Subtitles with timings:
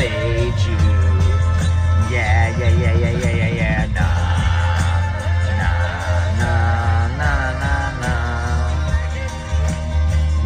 [0.00, 0.80] fade you.
[2.08, 3.86] Yeah, yeah, yeah, yeah, yeah, yeah, yeah.
[3.92, 4.16] Nah,
[5.60, 5.76] nah,
[6.40, 6.64] nah,
[7.20, 8.16] nah, nah, nah.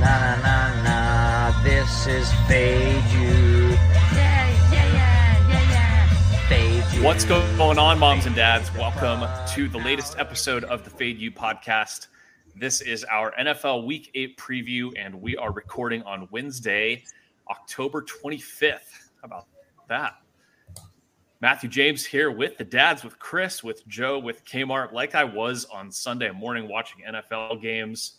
[0.00, 1.62] Nah, nah, nah, nah.
[1.62, 3.78] This is fade you.
[4.10, 6.48] Yeah, yeah, yeah, yeah, yeah.
[6.48, 7.04] Fade you.
[7.04, 8.74] What's going on, moms and dads?
[8.74, 9.22] Welcome
[9.54, 12.08] to the latest episode of the Fade U podcast.
[12.56, 17.04] This is our NFL Week 8 preview, and we are recording on Wednesday,
[17.48, 19.03] October 25th.
[19.24, 19.46] About
[19.88, 20.16] that?
[21.40, 25.64] Matthew James here with the dads, with Chris, with Joe, with Kmart, like I was
[25.66, 28.18] on Sunday morning watching NFL games.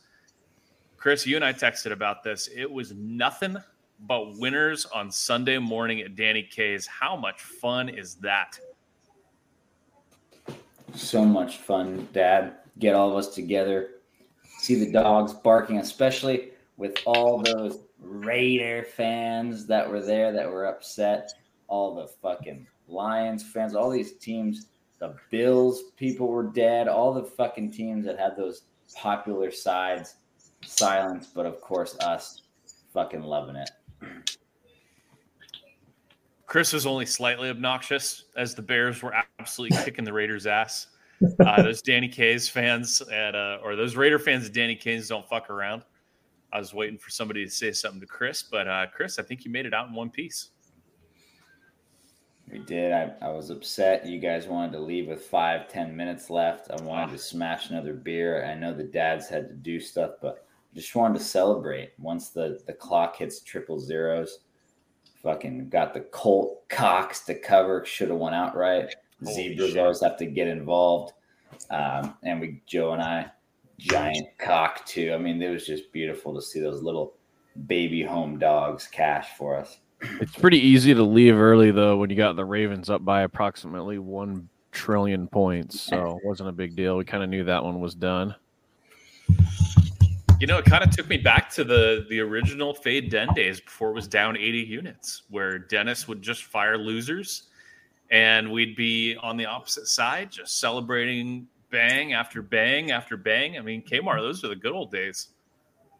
[0.97, 2.49] Chris, you and I texted about this.
[2.53, 3.57] It was nothing
[4.01, 6.85] but winners on Sunday morning at Danny K's.
[6.85, 8.59] How much fun is that?
[10.93, 12.55] so much fun, Dad.
[12.79, 13.89] Get all of us together,
[14.59, 20.65] see the dogs barking, especially with all those Raider fans that were there that were
[20.65, 21.31] upset.
[21.67, 24.67] All the fucking Lions fans, all these teams,
[24.99, 26.87] the Bills people were dead.
[26.87, 28.63] All the fucking teams that had those
[28.95, 30.15] popular sides,
[30.61, 32.43] silence, but of course us,
[32.93, 33.69] fucking loving it.
[36.45, 40.87] Chris was only slightly obnoxious as the Bears were absolutely kicking the Raiders' ass.
[41.39, 45.27] Uh, those Danny K's fans at uh, or those Raider fans at Danny K's don't
[45.27, 45.83] fuck around.
[46.55, 49.43] I was waiting for somebody to say something to Chris, but uh, Chris, I think
[49.43, 50.51] you made it out in one piece.
[52.49, 52.93] We did.
[52.93, 54.05] I, I was upset.
[54.05, 56.71] You guys wanted to leave with five, ten minutes left.
[56.71, 58.45] I wanted to smash another beer.
[58.45, 61.91] I know the dads had to do stuff, but just wanted to celebrate.
[61.99, 64.39] Once the, the clock hits triple zeros,
[65.21, 67.83] fucking got the Colt Cox to cover.
[67.83, 68.95] Should have won outright.
[69.21, 69.77] Holy Zebras shit.
[69.77, 71.11] always have to get involved.
[71.69, 73.29] Um, and we, Joe and I,
[73.77, 75.13] giant cock too.
[75.13, 77.13] I mean, it was just beautiful to see those little
[77.67, 79.79] baby home dogs cash for us.
[80.19, 83.97] It's pretty easy to leave early though when you got the Ravens up by approximately
[83.97, 86.97] one trillion points, so it wasn't a big deal.
[86.97, 88.35] We kind of knew that one was done.
[90.39, 93.61] You know, it kind of took me back to the the original Fade Den days
[93.61, 97.43] before it was down 80 units, where Dennis would just fire losers,
[98.11, 103.57] and we'd be on the opposite side, just celebrating bang after bang after bang.
[103.57, 105.27] I mean, Kmart, those are the good old days.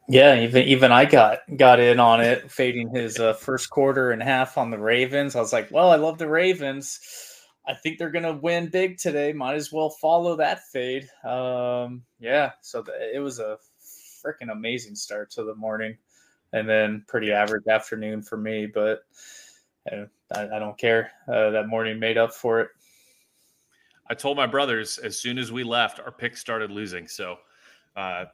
[0.07, 4.23] Yeah, even even I got got in on it, fading his uh, first quarter and
[4.23, 5.35] half on the Ravens.
[5.35, 6.99] I was like, well, I love the Ravens.
[7.67, 9.33] I think they're gonna win big today.
[9.33, 11.09] Might as well follow that fade.
[11.25, 13.57] Um, yeah, so th- it was a
[14.23, 15.97] freaking amazing start to the morning,
[16.53, 18.67] and then pretty average afternoon for me.
[18.67, 18.99] But
[19.91, 21.11] uh, I, I don't care.
[21.27, 22.69] Uh, that morning made up for it.
[24.07, 27.07] I told my brothers as soon as we left, our picks started losing.
[27.07, 27.37] So,
[27.95, 28.25] uh,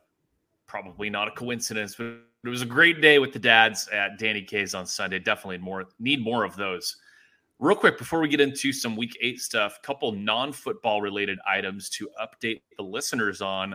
[0.68, 4.42] probably not a coincidence, but it was a great day with the dads at Danny
[4.42, 5.20] K's on Sunday.
[5.20, 6.98] Definitely more need more of those.
[7.60, 12.10] Real quick before we get into some Week Eight stuff, couple non-football related items to
[12.20, 13.74] update the listeners on.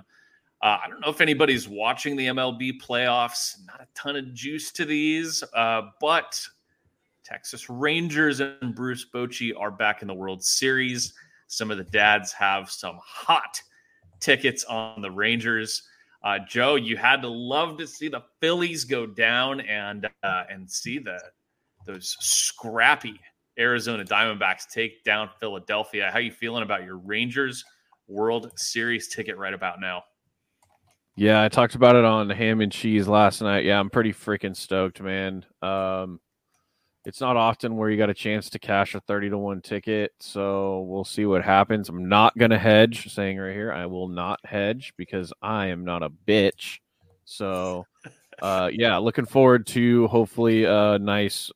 [0.63, 3.65] Uh, I don't know if anybody's watching the MLB playoffs.
[3.67, 6.45] Not a ton of juice to these, uh, but
[7.23, 11.13] Texas Rangers and Bruce Bochy are back in the World Series.
[11.47, 13.61] Some of the dads have some hot
[14.21, 15.83] tickets on the Rangers.
[16.25, 20.69] Uh, Joe, you had to love to see the Phillies go down and uh, and
[20.71, 21.19] see the
[21.87, 23.21] those scrappy
[23.59, 26.11] Arizona Diamondbacks take down Philadelphia.
[26.13, 27.65] How you feeling about your Rangers
[28.09, 30.03] World Series ticket right about now?
[31.17, 33.65] Yeah, I talked about it on Ham and Cheese last night.
[33.65, 35.47] Yeah, I'm pretty freaking stoked, man.
[35.63, 36.21] Um,
[37.07, 40.13] it's not often where you got a chance to cash a 30 to 1 ticket,
[40.19, 41.89] so we'll see what happens.
[41.89, 45.85] I'm not going to hedge, saying right here, I will not hedge because I am
[45.85, 46.81] not a bitch.
[47.25, 47.87] So,
[48.43, 51.49] uh, yeah, looking forward to hopefully a nice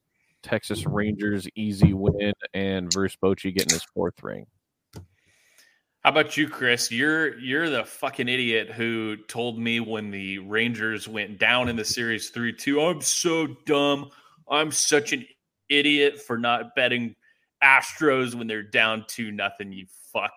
[0.44, 4.46] Texas Rangers easy win and Bruce Bochy getting his fourth ring.
[4.94, 6.92] How about you, Chris?
[6.92, 11.84] You're you're the fucking idiot who told me when the Rangers went down in the
[11.84, 12.80] series three two.
[12.80, 14.10] I'm so dumb.
[14.48, 15.26] I'm such an
[15.70, 17.15] idiot for not betting
[17.62, 19.72] Astros when they're down two nothing.
[19.72, 20.33] You fuck.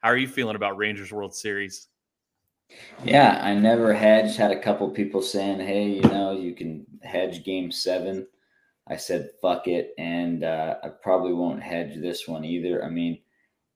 [0.00, 1.88] How are you feeling about Rangers World Series?
[3.04, 4.36] Yeah, I never hedged.
[4.36, 8.26] Had a couple people saying, "Hey, you know, you can hedge Game Seven.
[8.86, 12.84] I said, "Fuck it," and uh, I probably won't hedge this one either.
[12.84, 13.18] I mean,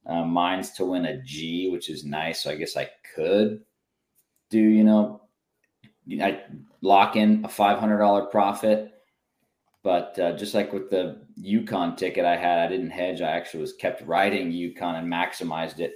[0.06, 2.42] uh, mine's to win a G, which is nice.
[2.42, 3.62] So I guess I could
[4.50, 5.22] do, you know,
[6.20, 6.42] I
[6.82, 8.91] lock in a five hundred dollar profit.
[9.82, 13.20] But uh, just like with the UConn ticket I had, I didn't hedge.
[13.20, 15.94] I actually was kept riding UConn and maximized it.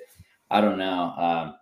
[0.51, 1.13] I don't know.
[1.17, 1.55] Um,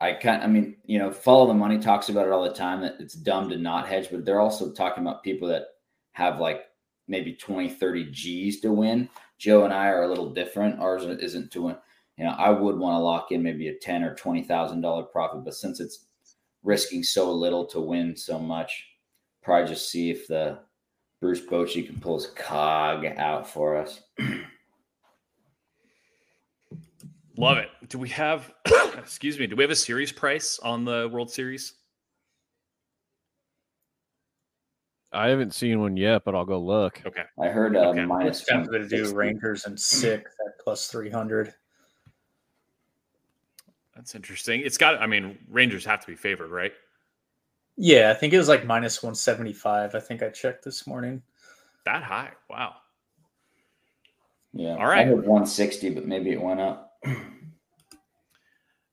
[0.00, 2.82] I kind I mean, you know, follow the money talks about it all the time
[2.82, 5.64] that it's dumb to not hedge, but they're also talking about people that
[6.12, 6.64] have like
[7.08, 9.08] maybe 20, 30 G's to win.
[9.38, 10.80] Joe and I are a little different.
[10.80, 11.76] Ours isn't to win.
[12.16, 15.02] You know, I would want to lock in maybe a ten or twenty thousand dollar
[15.02, 16.06] profit, but since it's
[16.62, 18.86] risking so little to win so much,
[19.42, 20.60] probably just see if the
[21.24, 24.02] Bruce Bochy can pull his cog out for us.
[27.38, 27.70] Love it.
[27.88, 28.52] Do we have,
[28.98, 31.76] excuse me, do we have a series price on the World Series?
[35.14, 37.00] I haven't seen one yet, but I'll go look.
[37.06, 37.24] Okay.
[37.40, 38.04] I heard uh, Okay.
[38.04, 41.54] minus It's kind of to do Rangers and six at plus three hundred.
[43.96, 44.60] That's interesting.
[44.60, 46.74] It's got, I mean, Rangers have to be favored, right?
[47.76, 49.94] Yeah, I think it was like minus one seventy five.
[49.94, 51.22] I think I checked this morning.
[51.84, 52.32] That high.
[52.48, 52.74] Wow.
[54.52, 54.76] Yeah.
[54.76, 55.00] All right.
[55.00, 56.92] I heard 160, but maybe it went up.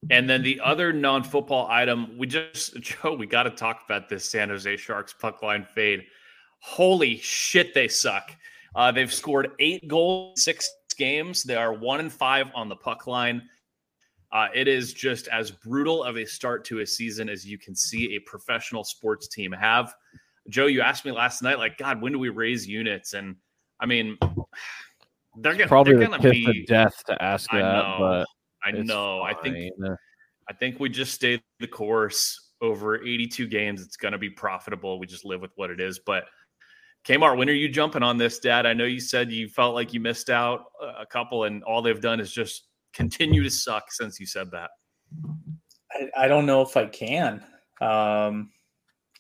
[0.10, 4.10] And then the other non football item, we just, Joe, we got to talk about
[4.10, 6.04] this San Jose Sharks puck line fade.
[6.60, 8.36] Holy shit, they suck.
[8.76, 11.44] Uh, they've scored eight goals, in six games.
[11.44, 13.44] They are one and five on the puck line.
[14.34, 17.76] Uh, it is just as brutal of a start to a season as you can
[17.76, 19.94] see a professional sports team have.
[20.50, 23.14] Joe, you asked me last night, like, God, when do we raise units?
[23.14, 23.36] And
[23.80, 24.18] I mean,
[25.38, 26.62] they're gonna Probably they're the gonna be.
[26.62, 27.96] of death to ask I that, know.
[28.00, 28.28] but
[28.64, 29.22] I know.
[29.22, 29.74] I think.
[30.50, 33.82] I think we just stay the course over 82 games.
[33.82, 35.00] It's going to be profitable.
[35.00, 36.00] We just live with what it is.
[36.00, 36.26] But
[37.06, 38.66] Kmart, when are you jumping on this, Dad?
[38.66, 40.66] I know you said you felt like you missed out
[41.00, 44.72] a couple, and all they've done is just continue to suck since you said that.
[45.92, 47.44] I, I don't know if I can.
[47.82, 48.52] Um,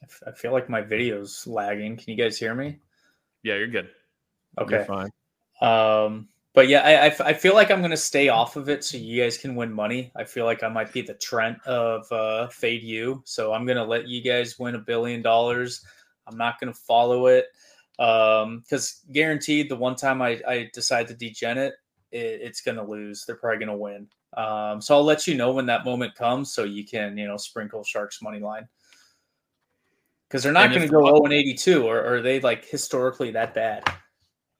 [0.01, 1.97] I f- I feel like my video's lagging.
[1.97, 2.79] Can you guys hear me?
[3.43, 3.89] Yeah, you're good.
[4.57, 4.85] You're Okay.
[4.85, 5.09] fine.
[5.61, 8.67] Um, but yeah, I, I f- I feel like I'm going to stay off of
[8.67, 10.11] it so you guys can win money.
[10.15, 13.21] I feel like I might be the Trent of uh, Fade U.
[13.25, 15.85] So I'm going to let you guys win a billion dollars.
[16.27, 17.45] I'm not going to follow it
[17.97, 21.73] because guaranteed the one time I, I decide to degen it,
[22.11, 23.25] it it's going to lose.
[23.25, 24.07] They're probably going to win.
[24.37, 27.37] Um, so I'll let you know when that moment comes so you can, you know,
[27.37, 28.67] sprinkle Sharks money line.
[30.27, 32.65] Because they're not going to go the- 0 and 82, or, or are they like
[32.65, 33.83] historically that bad?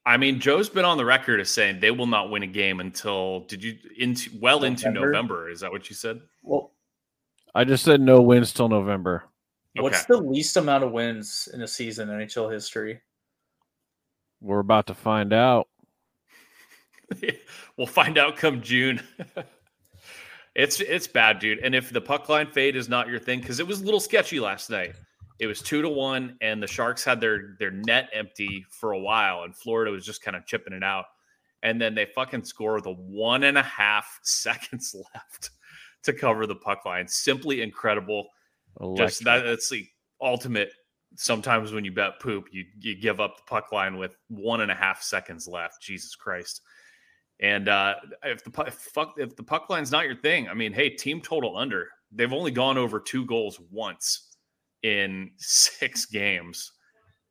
[0.06, 2.80] I mean, Joe's been on the record as saying they will not win a game
[2.80, 5.12] until did you into well into November?
[5.12, 5.50] November?
[5.50, 6.20] Is that what you said?
[6.42, 6.72] Well,
[7.54, 9.26] I just said no wins till November.
[9.76, 13.00] What's the least amount of wins in a season in NHL history?
[14.42, 15.68] We're about to find out.
[17.78, 19.02] we'll find out come June.
[20.56, 21.60] it's it's bad, dude.
[21.60, 24.00] And if the puck line fade is not your thing, because it was a little
[24.00, 24.96] sketchy last night.
[25.40, 29.00] It was two to one, and the Sharks had their their net empty for a
[29.00, 31.06] while, and Florida was just kind of chipping it out.
[31.64, 35.52] And then they fucking score with a one and a half seconds left
[36.04, 37.08] to cover the puck line.
[37.08, 38.28] Simply incredible.
[38.96, 39.88] Just that that's the
[40.22, 40.72] ultimate.
[41.16, 44.72] Sometimes when you bet poop, you you give up the puck line with one and
[44.72, 45.82] a half seconds left.
[45.82, 46.62] Jesus Christ.
[47.42, 50.90] And uh, if the fuck if the puck line's not your thing, I mean, hey,
[50.90, 51.88] team total under.
[52.12, 54.36] They've only gone over two goals once
[54.84, 56.74] in six games.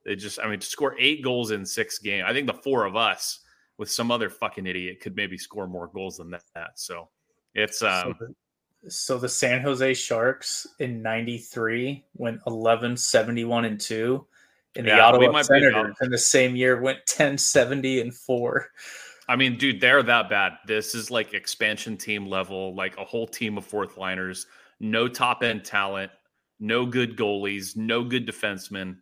[0.04, 2.24] They just, I mean, to score eight goals in six games.
[2.26, 3.40] I think the four of us
[3.76, 6.70] with some other fucking idiot could maybe score more goals than that.
[6.74, 7.08] So
[7.54, 8.26] it's um, so,
[8.82, 14.26] the, so the San Jose Sharks in 93 went 11 71 and 2.
[14.76, 18.68] And the Yeah, Ottawa Senators in the same year went 10 70 and 4.
[19.30, 20.54] I mean, dude, they're that bad.
[20.66, 24.46] This is like expansion team level, like a whole team of fourth liners,
[24.80, 26.10] no top end talent,
[26.58, 28.96] no good goalies, no good defensemen.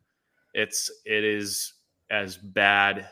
[0.53, 1.73] It's it is
[2.11, 3.09] as bad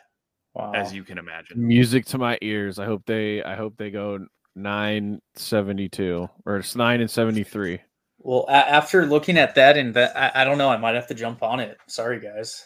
[0.54, 0.72] Wow.
[0.74, 1.66] as you can imagine.
[1.66, 2.78] Music to my ears.
[2.78, 3.42] I hope they.
[3.42, 7.78] I hope they go nine seventy two or it's nine and seventy three.
[8.18, 11.06] well, a- after looking at that, and that, I, I don't know, I might have
[11.08, 11.76] to jump on it.
[11.88, 12.64] Sorry, guys.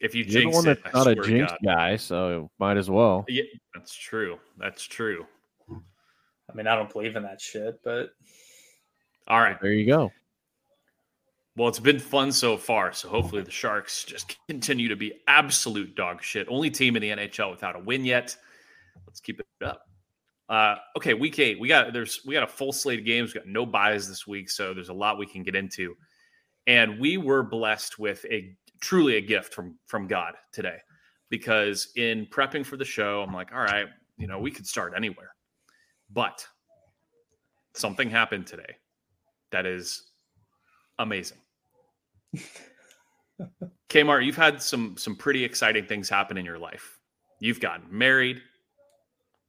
[0.00, 1.58] If you You're the jinx one it, that's I not a swear to jinx God.
[1.64, 3.24] guy, so might as well.
[3.28, 4.38] Yeah, that's true.
[4.58, 5.26] That's true.
[5.70, 8.10] I mean, I don't believe in that shit, but
[9.26, 9.60] All right.
[9.60, 10.12] There you go.
[11.56, 12.92] Well, it's been fun so far.
[12.92, 16.46] So hopefully the Sharks just continue to be absolute dog shit.
[16.50, 18.36] Only team in the NHL without a win yet.
[19.06, 19.82] Let's keep it up.
[20.48, 21.58] Uh, okay, week eight.
[21.58, 23.34] We got there's we got a full slate of games.
[23.34, 25.96] We got no byes this week, so there's a lot we can get into.
[26.66, 30.78] And we were blessed with a truly a gift from from God today,
[31.30, 34.94] because in prepping for the show, I'm like, all right, you know, we could start
[34.96, 35.34] anywhere,
[36.10, 36.46] but
[37.74, 38.76] something happened today
[39.52, 40.10] that is
[40.98, 41.38] amazing.
[43.88, 46.98] Kmart, you've had some some pretty exciting things happen in your life.
[47.40, 48.40] You've gotten married,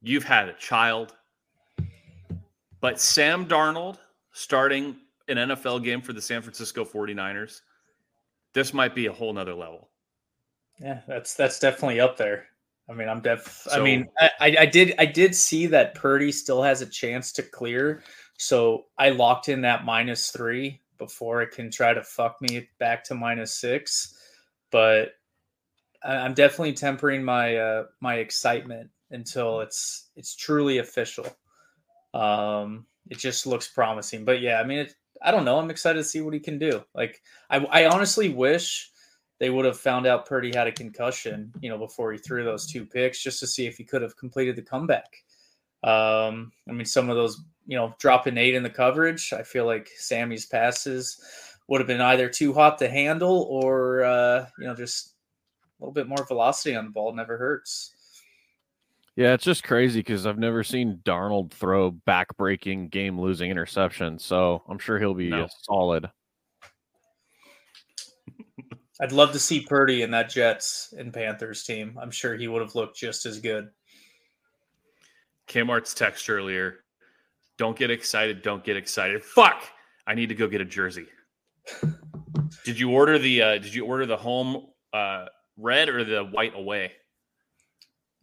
[0.02, 1.16] you've had a child,
[2.82, 3.98] but Sam Darnold
[4.34, 7.62] starting an NFL game for the San Francisco 49ers,
[8.58, 9.92] this might be a whole nother level.
[10.82, 12.48] Yeah, that's that's definitely up there.
[12.90, 13.66] I mean, I'm def.
[13.70, 17.32] So- I mean, I, I did I did see that Purdy still has a chance
[17.34, 18.02] to clear,
[18.38, 23.04] so I locked in that minus three before it can try to fuck me back
[23.06, 24.18] to minus six.
[24.72, 25.12] But
[26.04, 31.28] I'm definitely tempering my uh, my excitement until it's it's truly official.
[32.16, 35.58] Um, it just looks promising, but yeah, I mean, it, I don't know.
[35.60, 36.84] I'm excited to see what he can do.
[36.94, 38.92] Like, I I honestly wish
[39.40, 42.66] they would have found out Purdy had a concussion, you know, before he threw those
[42.66, 45.24] two picks, just to see if he could have completed the comeback.
[45.84, 49.66] Um, I mean, some of those, you know, dropping eight in the coverage, I feel
[49.66, 51.22] like Sammy's passes
[51.68, 55.14] would have been either too hot to handle or, uh, you know, just
[55.80, 57.94] a little bit more velocity on the ball never hurts.
[59.18, 64.20] Yeah, it's just crazy because I've never seen Darnold throw back-breaking, game-losing interception.
[64.20, 65.46] So I'm sure he'll be No.
[65.46, 66.08] uh, solid.
[69.02, 71.98] I'd love to see Purdy in that Jets and Panthers team.
[72.00, 73.70] I'm sure he would have looked just as good.
[75.48, 76.84] Kmart's text earlier.
[77.58, 78.44] Don't get excited.
[78.44, 79.24] Don't get excited.
[79.24, 79.64] Fuck!
[80.06, 81.08] I need to go get a jersey.
[82.66, 85.26] did you order the uh, Did you order the home uh,
[85.58, 86.92] red or the white away?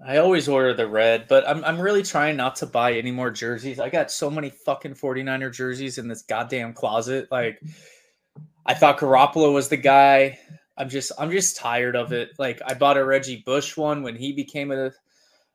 [0.04, 3.30] I always order the red, but I'm I'm really trying not to buy any more
[3.30, 3.78] jerseys.
[3.78, 7.28] I got so many fucking 49er jerseys in this goddamn closet.
[7.30, 7.62] Like
[8.66, 10.38] I thought Garoppolo was the guy.
[10.76, 12.30] I'm just I'm just tired of it.
[12.38, 14.92] Like I bought a Reggie Bush one when he became a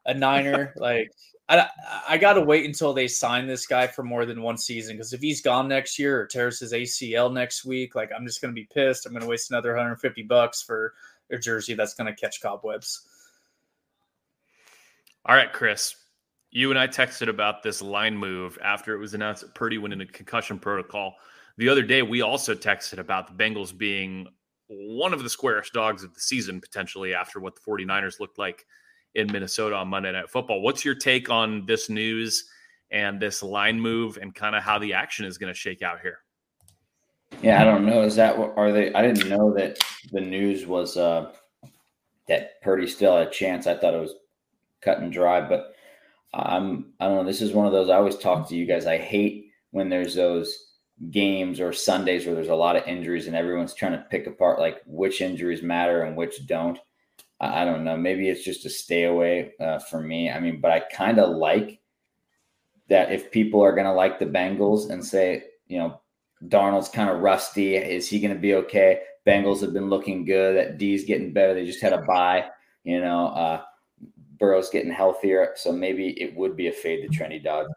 [0.05, 0.73] a Niner.
[0.77, 1.11] like
[1.49, 1.67] I
[2.07, 5.11] I got to wait until they sign this guy for more than one season because
[5.11, 8.53] if he's gone next year or tears his ACL next week, like I'm just going
[8.53, 9.05] to be pissed.
[9.05, 10.93] I'm going to waste another 150 bucks for
[11.29, 13.08] a jersey that's going to catch cobwebs.
[15.29, 15.95] All right, Chris.
[16.49, 19.93] You and I texted about this line move after it was announced that Purdy went
[19.93, 21.13] into concussion protocol.
[21.57, 24.25] The other day, we also texted about the Bengals being
[24.69, 28.65] one of the squarest dogs of the season, potentially after what the 49ers looked like
[29.13, 30.61] in Minnesota on Monday Night Football.
[30.61, 32.49] What's your take on this news
[32.89, 35.99] and this line move and kind of how the action is going to shake out
[36.01, 36.21] here?
[37.43, 38.01] Yeah, I don't know.
[38.01, 38.91] Is that what are they?
[38.95, 39.77] I didn't know that
[40.11, 41.33] the news was uh
[42.27, 43.67] that Purdy still had a chance.
[43.67, 44.15] I thought it was
[44.81, 45.73] cut and dry, but
[46.33, 47.23] I'm I don't know.
[47.23, 48.85] This is one of those I always talk to you guys.
[48.85, 50.65] I hate when there's those
[51.11, 54.59] games or Sundays where there's a lot of injuries and everyone's trying to pick apart
[54.59, 56.77] like which injuries matter and which don't.
[57.39, 57.97] I, I don't know.
[57.97, 60.29] Maybe it's just a stay away uh, for me.
[60.29, 61.79] I mean, but I kind of like
[62.89, 66.01] that if people are going to like the Bengals and say, you know,
[66.47, 67.75] Darnold's kind of rusty.
[67.75, 69.01] Is he going to be okay?
[69.27, 70.55] Bengals have been looking good.
[70.55, 71.53] That D's getting better.
[71.53, 72.49] They just had a bye.
[72.83, 73.61] You know, uh,
[74.39, 77.67] Burrow's getting healthier, so maybe it would be a fade the trendy dog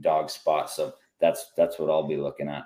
[0.00, 0.70] dog spot.
[0.70, 2.64] So that's that's what I'll be looking at.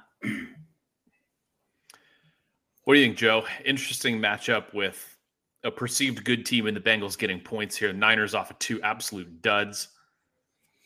[2.85, 3.47] What do you think, Joe?
[3.65, 5.17] Interesting matchup with
[5.63, 7.93] a perceived good team and the Bengals getting points here.
[7.95, 9.89] Niners off of two absolute duds.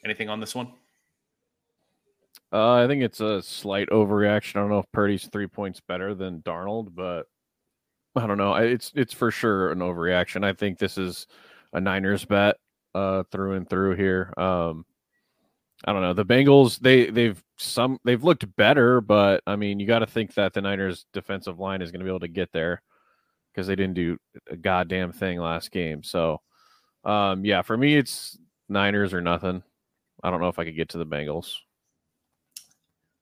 [0.04, 0.72] Anything on this one?
[2.52, 4.56] Uh, I think it's a slight overreaction.
[4.56, 7.26] I don't know if Purdy's three points better than Darnold, but
[8.14, 8.54] I don't know.
[8.54, 10.44] It's it's for sure an overreaction.
[10.44, 11.26] I think this is
[11.72, 12.56] a Niners bet
[12.94, 14.32] uh, through and through here.
[14.36, 14.84] Um,
[15.84, 16.14] I don't know.
[16.14, 20.34] The Bengals they they've some they've looked better, but I mean you got to think
[20.34, 22.82] that the Niners defensive line is going to be able to get there
[23.52, 24.18] because they didn't do
[24.50, 26.02] a goddamn thing last game.
[26.02, 26.40] So
[27.04, 29.62] um, yeah, for me it's Niners or nothing.
[30.22, 31.54] I don't know if I could get to the Bengals.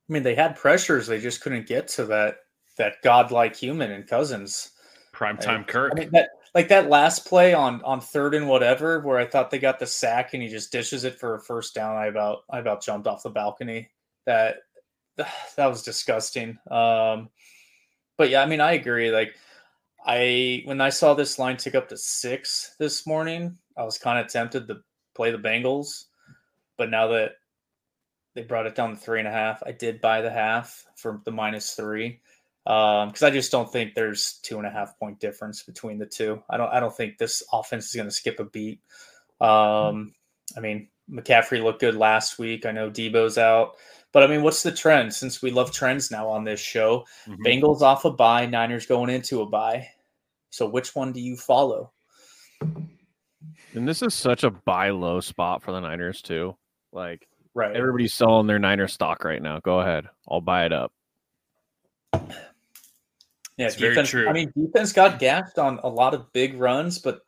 [0.09, 2.39] I mean, they had pressures; they just couldn't get to that
[2.79, 4.71] that godlike human in Cousins.
[5.13, 5.93] Primetime I- Kirk.
[5.95, 9.51] I mean, that like that last play on on third and whatever, where I thought
[9.51, 11.97] they got the sack and he just dishes it for a first down.
[11.97, 13.91] I about I about jumped off the balcony.
[14.25, 14.57] That
[15.19, 16.59] that was disgusting.
[16.71, 17.29] Um,
[18.17, 19.11] but yeah, I mean, I agree.
[19.11, 19.35] Like
[20.07, 24.19] I when I saw this line tick up to six this morning, I was kind
[24.19, 24.79] of tempted to
[25.15, 26.05] play the Bengals,
[26.79, 27.33] but now that
[28.35, 31.21] they brought it down to three and a half, I did buy the half for
[31.27, 32.23] the minus three
[32.67, 36.43] because I just don't think there's two and a half point difference between the two.
[36.51, 38.81] I don't I don't think this offense is going to skip a beat.
[39.41, 40.15] Um,
[40.57, 42.67] I mean, McCaffrey looked good last week.
[42.67, 43.75] I know Deebo's out,
[44.13, 45.15] but I mean, what's the trend?
[45.15, 47.37] Since we love trends now on this show, Mhm.
[47.47, 49.89] Bengals off a bye, Niners going into a bye.
[50.51, 51.93] So which one do you follow?
[52.61, 56.57] And this is such a buy low spot for the Niners too.
[56.93, 57.77] Like Right.
[57.77, 59.61] everybody's selling their Niner stock right now.
[59.61, 60.93] Go ahead, I'll buy it up.
[63.57, 64.11] Yeah, It's very defense.
[64.11, 64.29] true.
[64.29, 67.21] I mean, defense got gassed on a lot of big runs, but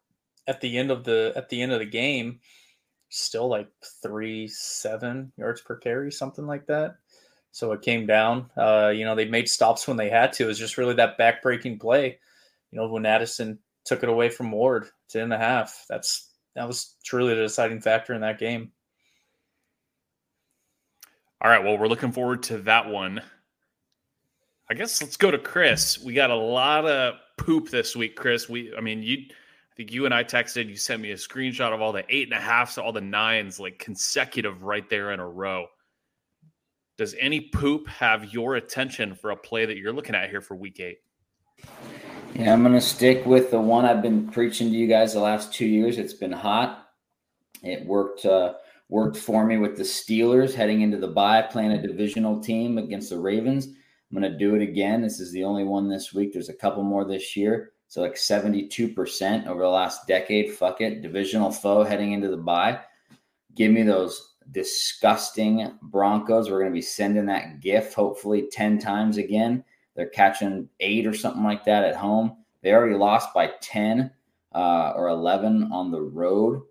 [0.47, 2.41] at the end of the at the end of the game,
[3.09, 3.69] still like
[4.03, 6.97] three seven yards per carry, something like that.
[7.51, 8.51] So it came down.
[8.57, 10.45] Uh, you know, they made stops when they had to.
[10.45, 12.19] It was just really that backbreaking play.
[12.71, 14.89] You know, when Addison took it away from Ward.
[15.09, 15.87] Ten and a half.
[15.89, 18.73] That's that was truly the deciding factor in that game.
[21.41, 21.65] All right.
[21.65, 23.23] Well, we're looking forward to that one.
[24.71, 25.99] I guess let's go to Chris.
[25.99, 28.49] We got a lot of poop this week, Chris.
[28.51, 30.69] We, I mean, you, I think you and I texted.
[30.69, 33.59] You sent me a screenshot of all the eight and a halfs, all the nines,
[33.59, 35.67] like consecutive right there in a row.
[36.99, 40.55] Does any poop have your attention for a play that you're looking at here for
[40.55, 40.99] week eight?
[42.35, 45.55] Yeah, I'm gonna stick with the one I've been preaching to you guys the last
[45.55, 45.97] two years.
[45.97, 46.89] It's been hot.
[47.63, 48.55] It worked uh,
[48.91, 53.11] worked for me with the Steelers heading into the bye, playing a divisional team against
[53.11, 53.69] the Ravens.
[54.11, 55.03] I'm gonna do it again.
[55.03, 56.33] This is the only one this week.
[56.33, 57.73] There's a couple more this year.
[57.89, 60.53] So like 72% over the last decade.
[60.53, 61.01] Fuck it.
[61.01, 62.81] Divisional foe heading into the bye.
[63.55, 66.51] Give me those disgusting Broncos.
[66.51, 69.65] We're going to be sending that gift hopefully 10 times again.
[69.95, 72.37] They're catching eight or something like that at home.
[72.63, 74.11] They already lost by 10
[74.55, 76.63] uh, or 11 on the road.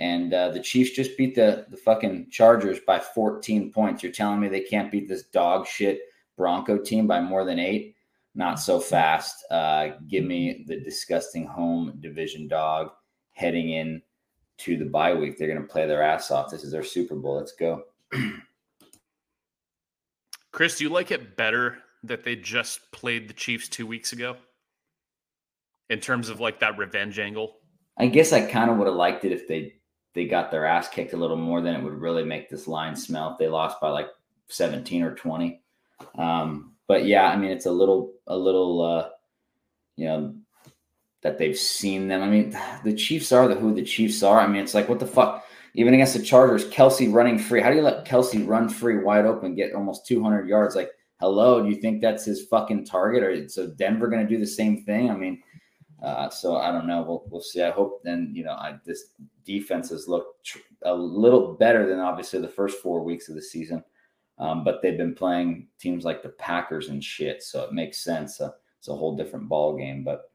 [0.00, 4.02] And uh, the Chiefs just beat the, the fucking Chargers by 14 points.
[4.02, 6.00] You're telling me they can't beat this dog shit
[6.36, 7.96] Bronco team by more than eight?
[8.34, 9.44] Not so fast.
[9.50, 12.90] Uh, give me the disgusting home division dog
[13.32, 14.02] heading in
[14.58, 15.38] to the bye week.
[15.38, 16.50] They're going to play their ass off.
[16.50, 17.36] This is their Super Bowl.
[17.36, 17.84] Let's go.
[20.52, 24.36] Chris, do you like it better that they just played the Chiefs two weeks ago
[25.90, 27.56] in terms of like that revenge angle?
[27.98, 29.74] I guess I kind of would have liked it if they
[30.14, 31.60] they got their ass kicked a little more.
[31.60, 33.32] than it would really make this line smell.
[33.32, 34.08] If they lost by like
[34.48, 35.63] seventeen or twenty,
[36.16, 39.08] um, but yeah, I mean it's a little a little uh,
[39.96, 40.34] you know
[41.22, 42.22] that they've seen them.
[42.22, 44.38] I mean, the Chiefs are the who the Chiefs are.
[44.38, 45.44] I mean, it's like what the fuck.
[45.76, 47.60] Even against the Chargers, Kelce running free.
[47.60, 50.76] How do you let Kelce run free, wide open, get almost 200 yards?
[50.76, 53.24] Like, hello, do you think that's his fucking target?
[53.24, 55.10] Or so Denver going to do the same thing?
[55.10, 55.42] I mean,
[56.00, 57.02] uh, so I don't know.
[57.02, 57.62] We'll, we'll see.
[57.62, 59.06] I hope then you know I, this
[59.44, 63.42] defense has looked tr- a little better than obviously the first four weeks of the
[63.42, 63.82] season,
[64.38, 68.40] um, but they've been playing teams like the Packers and shit, so it makes sense.
[68.40, 70.30] Uh, it's a whole different ball game, but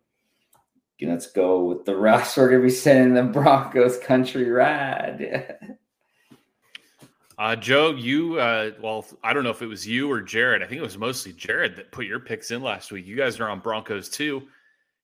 [1.01, 2.37] let's go with the rest.
[2.37, 5.57] We're gonna be sending the Broncos country ride.
[7.37, 10.63] uh, Joe, you uh, well, I don't know if it was you or Jared.
[10.63, 13.05] I think it was mostly Jared that put your picks in last week.
[13.05, 14.47] You guys are on Broncos too.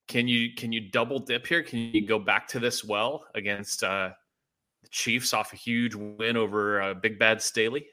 [0.07, 1.63] Can you can you double dip here?
[1.63, 4.11] Can you go back to this well against uh,
[4.81, 7.87] the Chiefs off a huge win over uh, Big Bad Staley?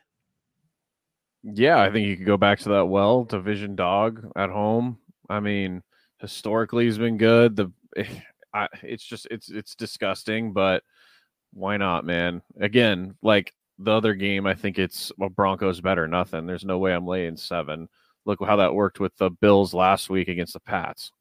[1.45, 3.25] Yeah, I think you could go back to that well.
[3.25, 4.99] Division dog at home.
[5.29, 5.83] I mean,
[6.19, 7.57] historically, he's been good.
[7.57, 7.73] The
[8.55, 10.83] I, it's just it's it's disgusting, but
[11.55, 12.43] why not, man?
[12.61, 16.07] Again, like the other game, I think it's well, Broncos better.
[16.07, 16.47] Nothing.
[16.47, 17.89] There's no way I'm laying seven.
[18.25, 21.13] Look how that worked with the Bills last week against the Pats.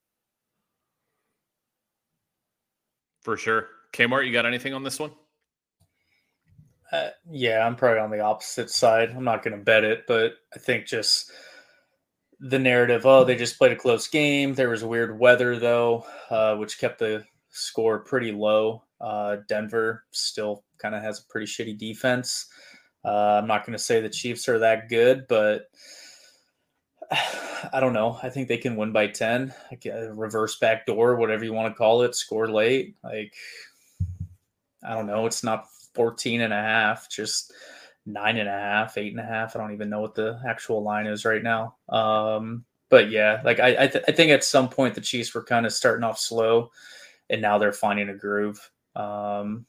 [3.21, 3.67] For sure.
[3.93, 5.11] Kmart, you got anything on this one?
[6.91, 9.11] Uh, yeah, I'm probably on the opposite side.
[9.11, 11.31] I'm not going to bet it, but I think just
[12.41, 14.55] the narrative oh they just played a close game.
[14.55, 18.83] There was weird weather though uh, which kept the score pretty low.
[18.99, 22.47] Uh, denver still kind of has a pretty shitty defense.
[23.05, 25.69] Uh, i'm not going to say the chiefs are that good but
[27.73, 28.19] i don't know.
[28.23, 31.71] I think they can win by 10 like a reverse back door whatever you want
[31.71, 32.95] to call it score late.
[33.03, 33.35] Like
[34.83, 35.27] i don't know.
[35.27, 37.53] It's not 14 and a half just
[38.05, 39.55] nine and a half, eight and a half.
[39.55, 41.75] I don't even know what the actual line is right now.
[41.89, 45.43] Um, but yeah, like I, I, th- I, think at some point the Chiefs were
[45.43, 46.71] kind of starting off slow,
[47.29, 48.69] and now they're finding a groove.
[48.95, 49.65] Um,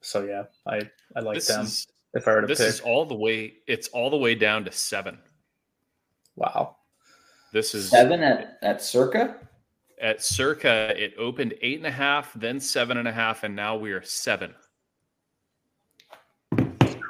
[0.00, 1.64] so yeah, I I like this them.
[1.64, 3.54] Is, if I were to this pick, is all the way.
[3.66, 5.18] It's all the way down to seven.
[6.36, 6.76] Wow,
[7.52, 9.36] this is seven at at Circa.
[10.00, 13.76] At Circa, it opened eight and a half, then seven and a half, and now
[13.76, 14.54] we are seven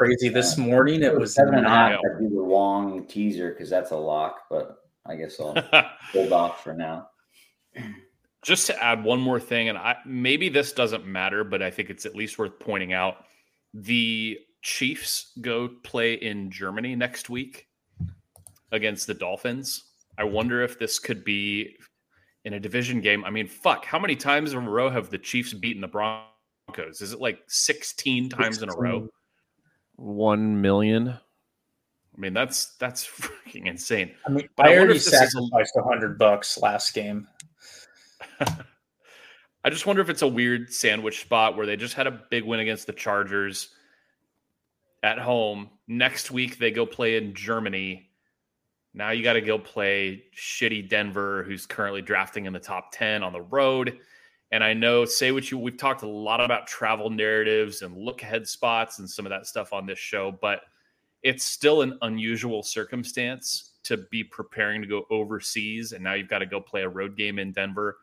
[0.03, 0.29] crazy.
[0.29, 1.93] This morning it was seven and a half.
[1.93, 5.55] I do the long teaser because that's a lock, but I guess I'll
[6.12, 7.09] hold off for now.
[8.43, 11.88] Just to add one more thing, and I maybe this doesn't matter, but I think
[11.88, 13.27] it's at least worth pointing out.
[13.75, 17.69] The Chiefs go play in Germany next week
[18.73, 19.85] against the Dolphins.
[20.19, 21.77] I wonder if this could be
[22.45, 23.25] in a division game.
[23.25, 27.01] I mean, fuck, how many times in a row have the Chiefs beaten the Broncos?
[27.01, 28.69] Is it like 16 times 16.
[28.69, 29.09] in a row?
[29.96, 31.09] One million.
[31.09, 34.12] I mean, that's that's freaking insane.
[34.26, 37.26] I mean, but I, I already sacrificed a hundred bucks last game.
[39.64, 42.44] I just wonder if it's a weird sandwich spot where they just had a big
[42.44, 43.68] win against the Chargers
[45.02, 45.70] at home.
[45.87, 48.11] Next week they go play in Germany.
[48.92, 53.22] Now you got to go play shitty Denver, who's currently drafting in the top 10
[53.22, 53.98] on the road.
[54.53, 58.23] And I know, say what you, we've talked a lot about travel narratives and look
[58.23, 60.61] ahead spots and some of that stuff on this show, but
[61.23, 65.93] it's still an unusual circumstance to be preparing to go overseas.
[65.93, 67.97] And now you've got to go play a road game in Denver.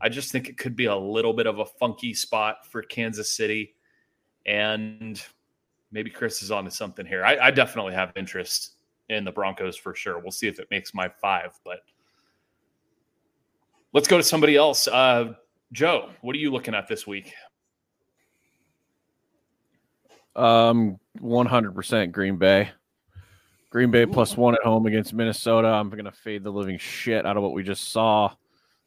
[0.00, 3.30] I just think it could be a little bit of a funky spot for Kansas
[3.30, 3.74] City.
[4.46, 5.20] And
[5.90, 7.24] maybe Chris is on to something here.
[7.24, 8.76] I, I definitely have interest
[9.08, 10.20] in the Broncos for sure.
[10.20, 11.80] We'll see if it makes my five, but
[13.92, 14.86] let's go to somebody else.
[14.86, 15.34] Uh,
[15.72, 17.32] Joe, what are you looking at this week?
[20.34, 22.70] Um, 100% Green Bay.
[23.70, 25.68] Green Bay plus one at home against Minnesota.
[25.68, 28.32] I'm going to fade the living shit out of what we just saw.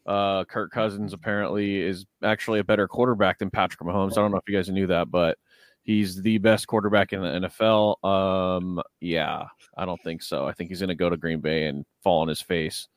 [0.06, 4.14] Uh, Kirk Cousins apparently is actually a better quarterback than Patrick Mahomes.
[4.14, 5.38] I don't know if you guys knew that, but
[5.84, 8.04] he's the best quarterback in the NFL.
[8.04, 9.44] Um, yeah,
[9.78, 10.46] I don't think so.
[10.46, 12.90] I think he's going to go to Green Bay and fall on his face.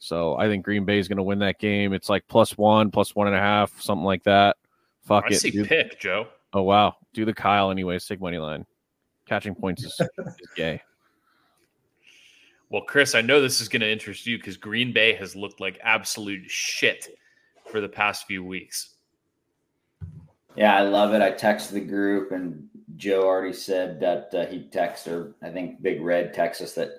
[0.00, 1.92] So I think Green Bay is going to win that game.
[1.92, 4.56] It's like plus one, plus one and a half, something like that.
[5.04, 5.40] Fuck I it.
[5.40, 5.68] see dude.
[5.68, 6.26] pick, Joe.
[6.54, 8.06] Oh wow, do the Kyle anyways.
[8.06, 8.64] Take money line.
[9.26, 10.82] Catching points is, is gay.
[12.70, 15.60] Well, Chris, I know this is going to interest you because Green Bay has looked
[15.60, 17.08] like absolute shit
[17.70, 18.94] for the past few weeks.
[20.56, 21.20] Yeah, I love it.
[21.20, 25.82] I texted the group, and Joe already said that uh, he texted, or I think
[25.82, 26.90] Big Red texted us that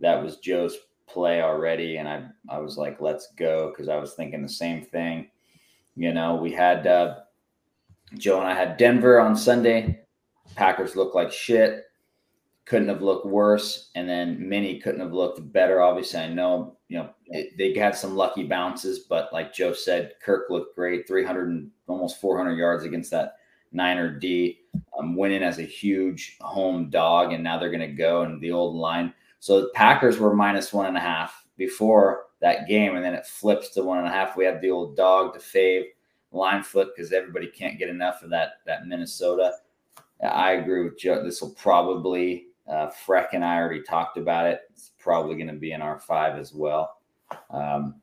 [0.00, 0.76] that was Joe's
[1.08, 4.84] play already, and I I was like, let's go, because I was thinking the same
[4.84, 5.28] thing.
[5.96, 7.16] You know, we had uh,
[8.16, 10.00] Joe and I had Denver on Sunday.
[10.54, 11.84] Packers looked like shit.
[12.64, 15.80] Couldn't have looked worse, and then Mini couldn't have looked better.
[15.80, 20.14] Obviously, I know you know it, they had some lucky bounces, but like Joe said,
[20.22, 23.38] Kirk looked great, 300 and almost 400 yards against that
[23.72, 24.60] Niner D,
[24.98, 28.52] um, winning as a huge home dog, and now they're going to go and the
[28.52, 29.12] old line.
[29.40, 33.26] So the Packers were minus one and a half before that game, and then it
[33.26, 34.36] flips to one and a half.
[34.36, 35.84] We have the old dog to fave
[36.32, 39.52] line flip because everybody can't get enough of that that Minnesota.
[40.22, 41.22] I agree with Joe.
[41.22, 44.62] This will probably uh, Freck and I already talked about it.
[44.70, 46.98] It's probably going to be in our five as well.
[47.50, 48.00] Um,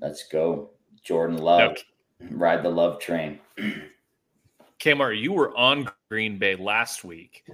[0.00, 0.70] let's go,
[1.02, 1.72] Jordan Love.
[1.72, 1.82] Okay.
[2.30, 3.40] Ride the love train.
[4.80, 7.44] Kmart, you were on Green Bay last week.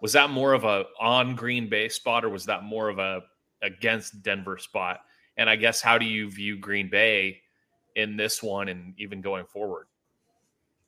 [0.00, 3.22] Was that more of a on Green Bay spot, or was that more of a
[3.62, 5.00] against Denver spot?
[5.36, 7.40] And I guess how do you view Green Bay
[7.96, 9.86] in this one, and even going forward?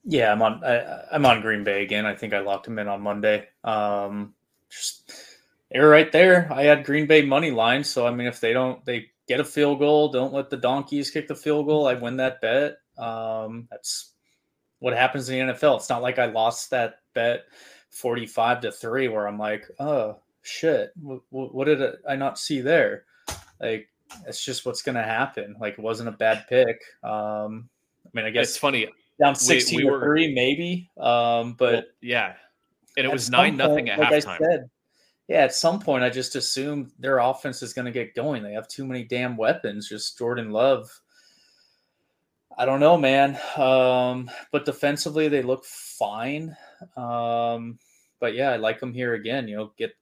[0.03, 0.63] Yeah, I'm on.
[0.63, 2.05] I, I'm on Green Bay again.
[2.05, 3.47] I think I locked him in on Monday.
[3.63, 4.33] Um,
[4.69, 5.11] just
[5.71, 6.51] they're right there.
[6.51, 9.45] I had Green Bay money line, so I mean, if they don't, they get a
[9.45, 10.11] field goal.
[10.11, 11.87] Don't let the donkeys kick the field goal.
[11.87, 12.77] I win that bet.
[12.97, 14.13] Um, that's
[14.79, 15.77] what happens in the NFL.
[15.77, 17.41] It's not like I lost that bet
[17.91, 23.05] 45 to three, where I'm like, oh shit, what, what did I not see there?
[23.59, 23.87] Like,
[24.27, 25.55] it's just what's going to happen.
[25.59, 26.81] Like, it wasn't a bad pick.
[27.03, 27.69] Um,
[28.05, 28.87] I mean, I guess It's funny.
[29.21, 30.89] down 16 we to were- three, maybe.
[30.97, 32.33] Um, but Well, yeah,
[32.97, 34.37] and it was nine nothing at like halftime.
[34.39, 34.69] Said,
[35.27, 38.43] yeah, at some point, I just assumed their offense is going to get going.
[38.43, 39.87] They have too many damn weapons.
[39.87, 40.89] Just Jordan Love.
[42.57, 43.39] I don't know, man.
[43.55, 46.57] Um, but defensively, they look fine.
[46.97, 47.79] Um,
[48.19, 49.47] but yeah, I like them here again.
[49.47, 49.93] You know, get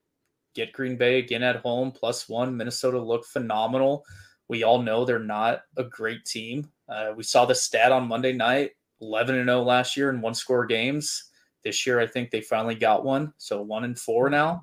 [0.54, 2.56] get Green Bay again at home plus one.
[2.56, 4.04] Minnesota looked phenomenal.
[4.48, 6.70] We all know they're not a great team.
[6.88, 10.34] Uh, we saw the stat on Monday night: eleven and zero last year in one
[10.34, 11.24] score games.
[11.62, 14.62] This year, I think they finally got one, so one and four now.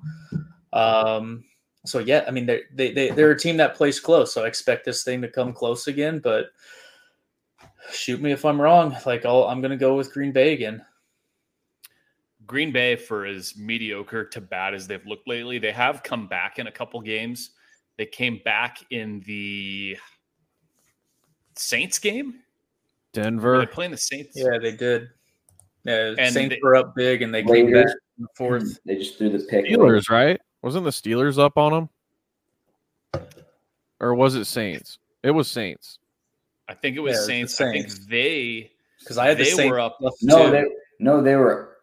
[0.72, 1.44] Um,
[1.86, 4.48] so yeah, I mean they're they, they they're a team that plays close, so I
[4.48, 6.18] expect this thing to come close again.
[6.18, 6.46] But
[7.92, 8.96] shoot me if I'm wrong.
[9.06, 10.84] Like I'm going to go with Green Bay again.
[12.48, 16.58] Green Bay, for as mediocre to bad as they've looked lately, they have come back
[16.58, 17.50] in a couple games.
[17.98, 19.96] They came back in the
[21.54, 22.26] Saints game.
[22.32, 23.58] Were Denver.
[23.58, 24.32] they playing the Saints?
[24.34, 25.08] Yeah, they did.
[25.84, 28.78] Yeah, And Saints they- were up big and they came back in the fourth.
[28.86, 29.66] They just threw the pick.
[29.66, 30.40] Steelers, right?
[30.62, 31.72] Wasn't the Steelers up on
[33.14, 33.22] them?
[34.00, 34.98] Or was it Saints?
[35.22, 35.98] It was Saints.
[36.68, 37.60] I think it was Yeah, it was Saints.
[37.60, 39.98] I think they Because I had the they Saints were up.
[40.22, 40.50] No, two.
[40.52, 40.64] they
[41.00, 41.77] no, they were.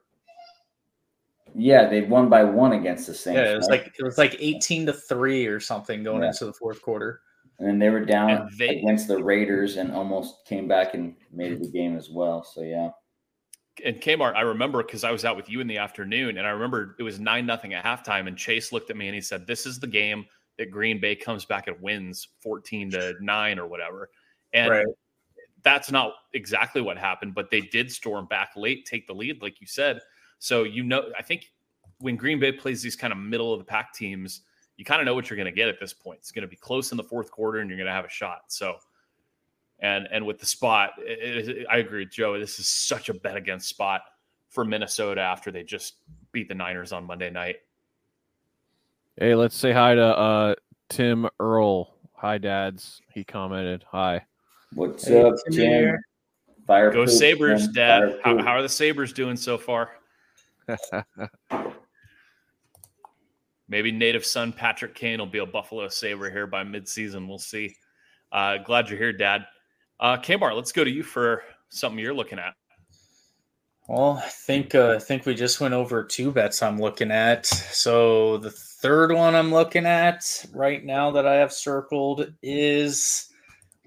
[1.57, 3.37] Yeah, they won by one against the Saints.
[3.39, 3.83] yeah, it was right?
[3.83, 6.29] like it was like eighteen to three or something going Yeah.
[6.29, 7.21] into the fourth quarter.
[7.59, 11.15] and then they were down And they- against the Raiders and almost came back and
[11.31, 12.43] made it the game as well.
[12.43, 12.89] So yeah,
[13.85, 16.49] and Kmart, I remember because I was out with you in the afternoon, and I
[16.49, 19.47] remember it was nine nothing at halftime, and Chase looked at me and he said,
[19.47, 20.25] "This is the game
[20.57, 24.09] that Green Bay comes back and wins fourteen to nine or whatever."
[24.51, 24.85] And Right.
[25.63, 29.61] that's not exactly what happened, but they did storm back late, take the lead, like
[29.61, 30.01] you said.
[30.45, 31.51] So you know, I think
[31.97, 34.41] when Green Bay plays these kind of middle of the pack teams,
[34.77, 36.19] you kind of know what you're going to get at this point.
[36.19, 38.09] It's going to be close in the fourth quarter, and you're going to have a
[38.09, 38.41] shot.
[38.49, 38.75] So,
[39.79, 42.37] and and with the spot, it, it, I agree with Joe.
[42.39, 44.01] This is such a bet against spot
[44.49, 45.95] for Minnesota after they just
[46.31, 47.55] beat the Niners on Monday night.
[49.17, 50.55] Hey, let's say hi to uh,
[50.89, 51.95] Tim Earl.
[52.13, 53.01] Hi, dads.
[53.11, 54.23] He commented, "Hi."
[54.75, 55.97] What's Hey, up, Tim Jim?
[56.67, 57.73] Fire Go poop, Sabres, Jim.
[57.73, 58.19] Dad.
[58.23, 59.89] How, how are the Sabres doing so far?
[63.67, 67.27] Maybe native son Patrick Kane will be a Buffalo Sabre here by midseason.
[67.27, 67.75] We'll see.
[68.31, 69.45] Uh, glad you're here, Dad.
[69.99, 72.53] Uh, let's go to you for something you're looking at.
[73.87, 77.45] Well, I think uh, I think we just went over two bets I'm looking at.
[77.45, 83.29] So the third one I'm looking at right now that I have circled is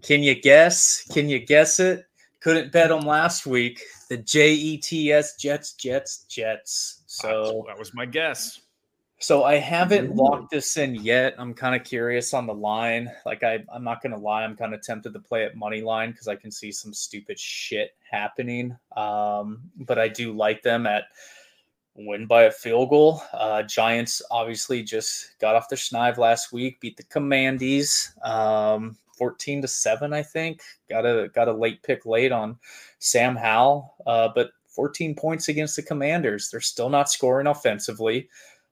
[0.03, 1.05] can you guess?
[1.13, 2.08] Can you guess it?
[2.41, 3.83] Couldn't bet them last week.
[4.09, 7.03] The J E T S Jets Jets Jets.
[7.07, 8.61] So that was my guess.
[9.21, 10.15] so I haven't Ooh.
[10.15, 11.35] locked this in yet.
[11.39, 13.11] I'm kind of curious on the line.
[13.27, 16.13] Like I, I'm not gonna lie, I'm kind of tempted to play at money line
[16.13, 18.77] because I can see some stupid shit happening.
[18.97, 21.05] Um, but I do like them at
[21.97, 23.23] win by a field goal.
[23.33, 29.63] Uh, Giants obviously just got off their schneid last week, beat the Commandees, um, 14
[29.63, 30.63] to seven, I think.
[30.89, 32.57] Got a got a late pick late on
[32.99, 36.51] Sam Howell, uh, but 14 points against the Commanders.
[36.51, 38.29] They're still not scoring offensively.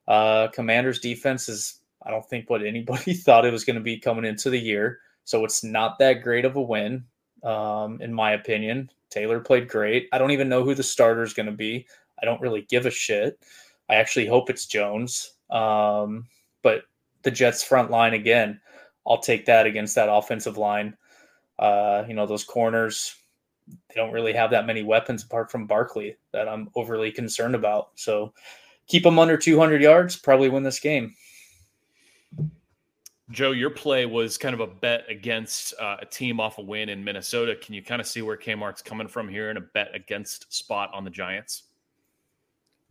[0.07, 3.99] Uh, Commanders defense is, I don't think, what anybody thought it was going to be
[3.99, 5.01] coming into the year.
[5.25, 7.05] So it's not that great of a win,
[7.43, 8.89] um, in my opinion.
[9.11, 10.09] Taylor played great.
[10.13, 11.87] I don't even know who the starter is going to be.
[12.23, 13.41] I don't really give a shit.
[13.89, 15.33] I actually hope it's Jones.
[15.51, 16.27] Um,
[16.63, 16.83] but
[17.23, 18.61] the Jets front line again,
[19.07, 20.97] I'll take that against that offensive line.
[21.59, 23.15] Uh, you know, those corners,
[23.69, 27.91] they don't really have that many weapons apart from Barkley that I'm overly concerned about.
[27.95, 28.33] So
[28.87, 31.15] keep them under 200 yards, probably win this game.
[33.31, 36.89] Joe, your play was kind of a bet against uh, a team off a win
[36.89, 37.57] in Minnesota.
[37.57, 40.91] Can you kind of see where Kmart's coming from here in a bet against spot
[40.95, 41.65] on the Giants?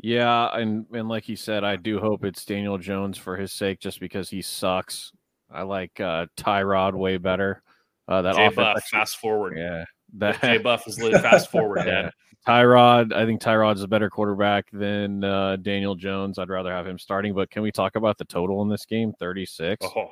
[0.02, 3.80] Yeah, and and like you said, I do hope it's Daniel Jones for his sake,
[3.80, 5.14] just because he sucks.
[5.52, 7.62] I like uh, Tyrod way better.
[8.08, 9.58] Uh, that Jay offense, Buff, actually- fast forward.
[9.58, 9.86] yeah,
[10.18, 12.02] That that Jay Buff is lit fast forward, Yeah.
[12.04, 12.12] Dad.
[12.48, 13.12] Tyrod.
[13.12, 16.38] I think Tyrod's a better quarterback than uh, Daniel Jones.
[16.38, 17.34] I'd rather have him starting.
[17.34, 19.14] But can we talk about the total in this game?
[19.14, 19.84] Thirty six.
[19.84, 20.12] Oh.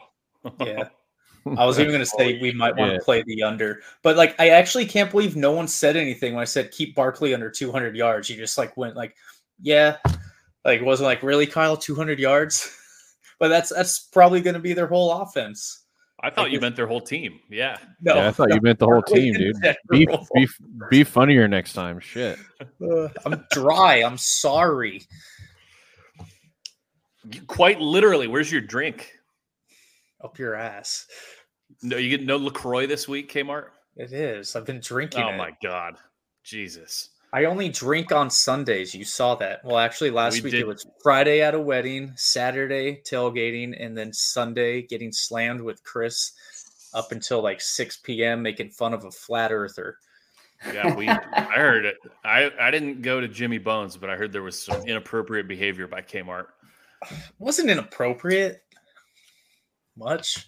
[0.60, 0.90] Yeah.
[1.58, 2.98] I was even going to say we might want Yeah.
[3.00, 6.42] to play the under, but like I actually can't believe no one said anything when
[6.42, 8.30] I said keep Barkley under 200 yards.
[8.30, 9.16] You just like went like,
[9.62, 9.98] yeah,
[10.66, 12.76] like it wasn't like really Kyle 200 yards,
[13.44, 15.84] but that's that's probably going to be their whole offense.
[16.22, 17.42] I thought Like you meant their whole team.
[17.50, 17.76] Yeah.
[18.00, 19.58] No, yeah, I thought you meant the whole team, dude.
[19.90, 20.48] Be, be
[20.90, 22.00] be funnier next time.
[22.00, 22.40] Shit.
[22.82, 23.96] Uh, I'm dry.
[23.96, 25.02] I'm sorry.
[27.48, 29.12] Quite literally, where's your drink?
[30.24, 31.06] Up your ass.
[31.82, 33.72] No, you get no LaCroix this week, Kmart?
[33.98, 34.56] It is.
[34.56, 35.22] I've been drinking.
[35.22, 35.38] Oh it.
[35.38, 35.98] my God.
[36.46, 37.10] Jesus.
[37.34, 38.94] I only drink on Sundays.
[38.94, 39.66] You saw that.
[39.66, 43.98] Well, actually, last We week did- it was Friday at a wedding, Saturday tailgating, and
[43.98, 46.34] then Sunday getting slammed with Chris
[46.94, 48.44] up until like 6 p.m.
[48.44, 49.98] making fun of a flat earther.
[50.72, 51.10] Yeah, we.
[51.10, 51.20] I
[51.56, 51.98] heard it.
[52.24, 55.88] I I didn't go to Jimmy Bones, but I heard there was some inappropriate behavior
[55.88, 56.46] by Kmart.
[57.40, 58.62] Wasn't inappropriate
[59.98, 60.46] much.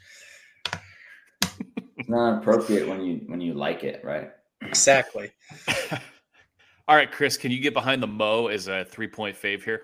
[1.98, 4.32] It's not appropriate when you when you like it, right?
[4.62, 5.32] Exactly.
[6.88, 9.82] All right, Chris, can you get behind the Mo as a three point fave here?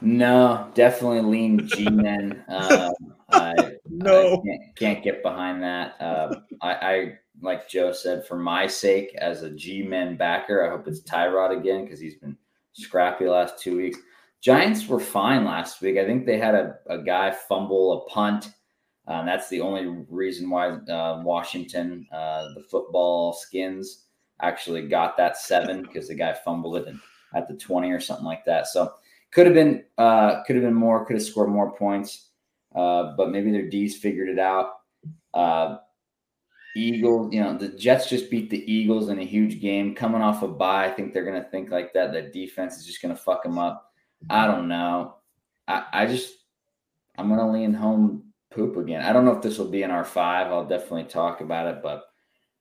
[0.00, 2.44] No, definitely lean G men.
[2.48, 2.92] Um,
[3.32, 6.00] I, I can't, can't get behind that.
[6.00, 10.70] Uh, I, I like Joe said, for my sake, as a G men backer, I
[10.70, 12.36] hope it's Tyrod again because he's been
[12.72, 13.98] scrappy the last two weeks.
[14.40, 15.98] Giants were fine last week.
[15.98, 18.52] I think they had a, a guy fumble a punt.
[19.06, 24.04] Um, that's the only reason why uh, Washington, uh, the football skins,
[24.42, 27.00] actually got that seven because the guy fumbled it in,
[27.34, 28.66] at the 20 or something like that.
[28.66, 28.92] So
[29.32, 32.28] could have been uh, could have been more, could have scored more points.
[32.74, 34.74] Uh, but maybe their D's figured it out.
[35.34, 35.78] Uh,
[36.76, 39.94] Eagles, you know, the Jets just beat the Eagles in a huge game.
[39.94, 42.12] Coming off a bye, I think they're going to think like that.
[42.12, 43.92] That defense is just going to fuck them up.
[44.28, 45.16] I don't know.
[45.66, 46.32] I, I just,
[47.18, 49.02] I'm going to lean home poop again.
[49.02, 50.48] I don't know if this will be in our five.
[50.48, 52.04] I'll definitely talk about it, but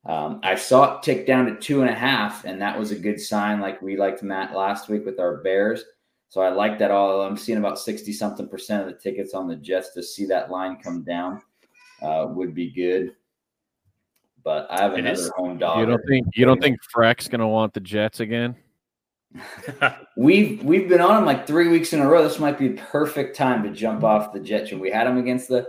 [0.05, 2.95] um, I saw it tick down to two and a half, and that was a
[2.99, 3.59] good sign.
[3.59, 5.83] Like we liked Matt last week with our Bears.
[6.29, 7.21] So I like that all.
[7.21, 10.51] I'm seeing about 60 something percent of the tickets on the Jets to see that
[10.51, 11.41] line come down
[12.01, 13.15] uh, would be good.
[14.43, 15.79] But I have It another is- home dog.
[15.79, 18.55] You don't think you don't think Freck's gonna want the Jets again?
[20.17, 22.23] we've we've been on them like three weeks in a row.
[22.23, 24.69] This might be perfect time to jump off the Jets.
[24.69, 24.81] train.
[24.81, 25.67] We had them against the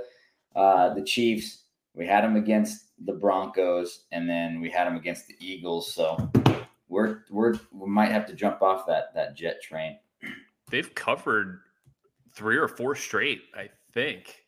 [0.54, 1.64] uh, the Chiefs.
[1.94, 5.92] We had them against the Broncos, and then we had them against the Eagles.
[5.92, 6.30] So
[6.88, 9.98] we're we're we might have to jump off that that jet train.
[10.70, 11.60] They've covered
[12.34, 14.44] three or four straight, I think.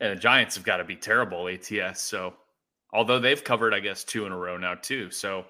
[0.00, 2.02] And the Giants have got to be terrible ATS.
[2.02, 2.34] So,
[2.92, 5.10] although they've covered, I guess, two in a row now too.
[5.10, 5.44] So,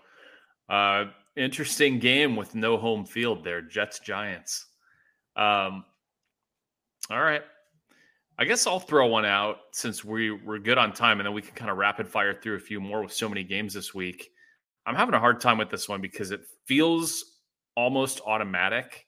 [0.68, 3.62] uh, interesting game with no home field there.
[3.62, 4.66] Jets Giants.
[5.36, 5.84] Um,
[7.10, 7.42] all right.
[8.42, 11.42] I guess I'll throw one out since we we're good on time, and then we
[11.42, 14.30] can kind of rapid fire through a few more with so many games this week.
[14.84, 17.38] I'm having a hard time with this one because it feels
[17.76, 19.06] almost automatic.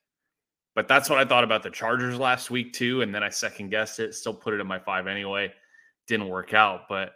[0.77, 3.71] But that's what I thought about the Chargers last week too, and then I second
[3.71, 4.15] guessed it.
[4.15, 5.53] Still put it in my five anyway.
[6.07, 7.15] Didn't work out, but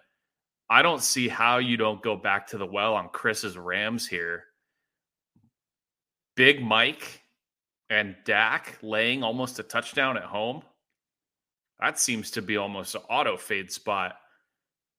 [0.68, 4.42] I don't see how you don't go back to the well on Chris's Rams here.
[6.35, 7.22] Big Mike
[7.90, 10.64] and Dak laying almost a touchdown at home.
[11.81, 14.17] That seems to be almost an auto fade spot.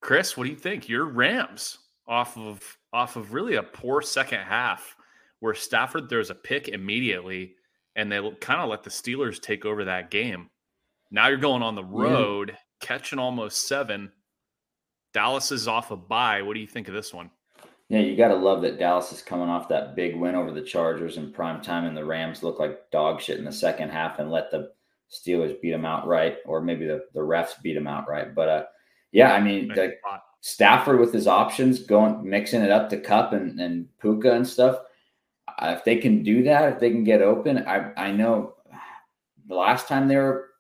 [0.01, 0.87] Chris, what do you think?
[0.87, 4.95] Your Rams off of off of really a poor second half
[5.41, 7.55] where Stafford throws a pick immediately
[7.95, 10.49] and they kind of let the Steelers take over that game.
[11.11, 12.57] Now you're going on the road, yeah.
[12.81, 14.11] catching almost seven.
[15.13, 16.41] Dallas is off a bye.
[16.41, 17.29] What do you think of this one?
[17.89, 20.61] Yeah, you got to love that Dallas is coming off that big win over the
[20.61, 24.19] Chargers in prime time, and the Rams look like dog shit in the second half
[24.19, 24.71] and let the
[25.11, 28.35] Steelers beat them outright, or maybe the, the refs beat them outright.
[28.35, 28.63] But uh,
[29.11, 29.95] yeah, I mean, the,
[30.41, 34.79] Stafford with his options, going mixing it up to Kupp and, and Puka and stuff.
[35.61, 38.55] If they can do that, if they can get open, I I know
[39.47, 40.51] the last time they were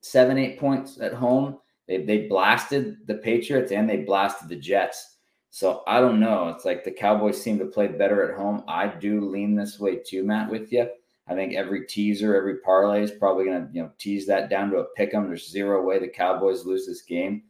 [0.00, 5.16] seven eight points at home, they they blasted the Patriots and they blasted the Jets.
[5.50, 6.48] So I don't know.
[6.48, 8.64] It's like the Cowboys seem to play better at home.
[8.66, 10.50] I do lean this way too, Matt.
[10.50, 10.88] With you,
[11.28, 14.70] I think every teaser, every parlay is probably going to you know tease that down
[14.70, 15.26] to a pick 'em.
[15.26, 17.44] There's zero way the Cowboys lose this game.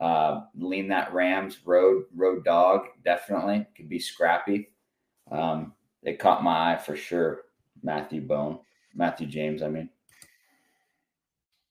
[0.00, 4.70] Uh, lean that Rams road road dog definitely could be scrappy.
[5.30, 7.42] Um, it caught my eye for sure.
[7.82, 8.58] Matthew Bone,
[8.94, 9.62] Matthew James.
[9.62, 9.88] I mean,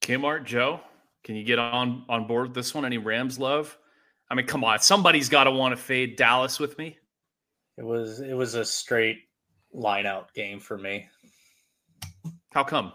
[0.00, 0.80] Kmart Joe,
[1.24, 2.84] can you get on on board with this one?
[2.84, 3.78] Any Rams love?
[4.30, 6.98] I mean, come on, somebody's got to want to fade Dallas with me.
[7.76, 9.18] It was it was a straight
[9.72, 11.08] line out game for me.
[12.52, 12.92] How come?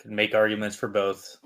[0.00, 1.36] Can make arguments for both.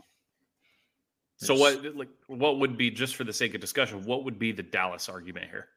[1.38, 4.52] So what like what would be just for the sake of discussion, what would be
[4.52, 5.68] the Dallas argument here?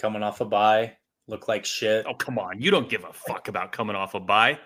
[0.00, 2.06] Coming off a bye, look like shit.
[2.08, 2.60] Oh, come on.
[2.60, 4.58] You don't give a fuck about coming off a bye.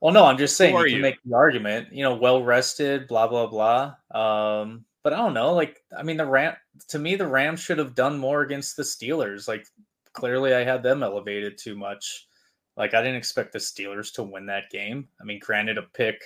[0.00, 1.02] Well, no, I'm just saying you can you?
[1.02, 3.94] make the argument, you know, well rested, blah, blah, blah.
[4.10, 5.54] Um, but I don't know.
[5.54, 6.54] Like, I mean, the Ram
[6.88, 9.48] to me, the Rams should have done more against the Steelers.
[9.48, 9.66] Like,
[10.12, 12.25] clearly I had them elevated too much.
[12.76, 15.08] Like, I didn't expect the Steelers to win that game.
[15.20, 16.22] I mean, granted, a pick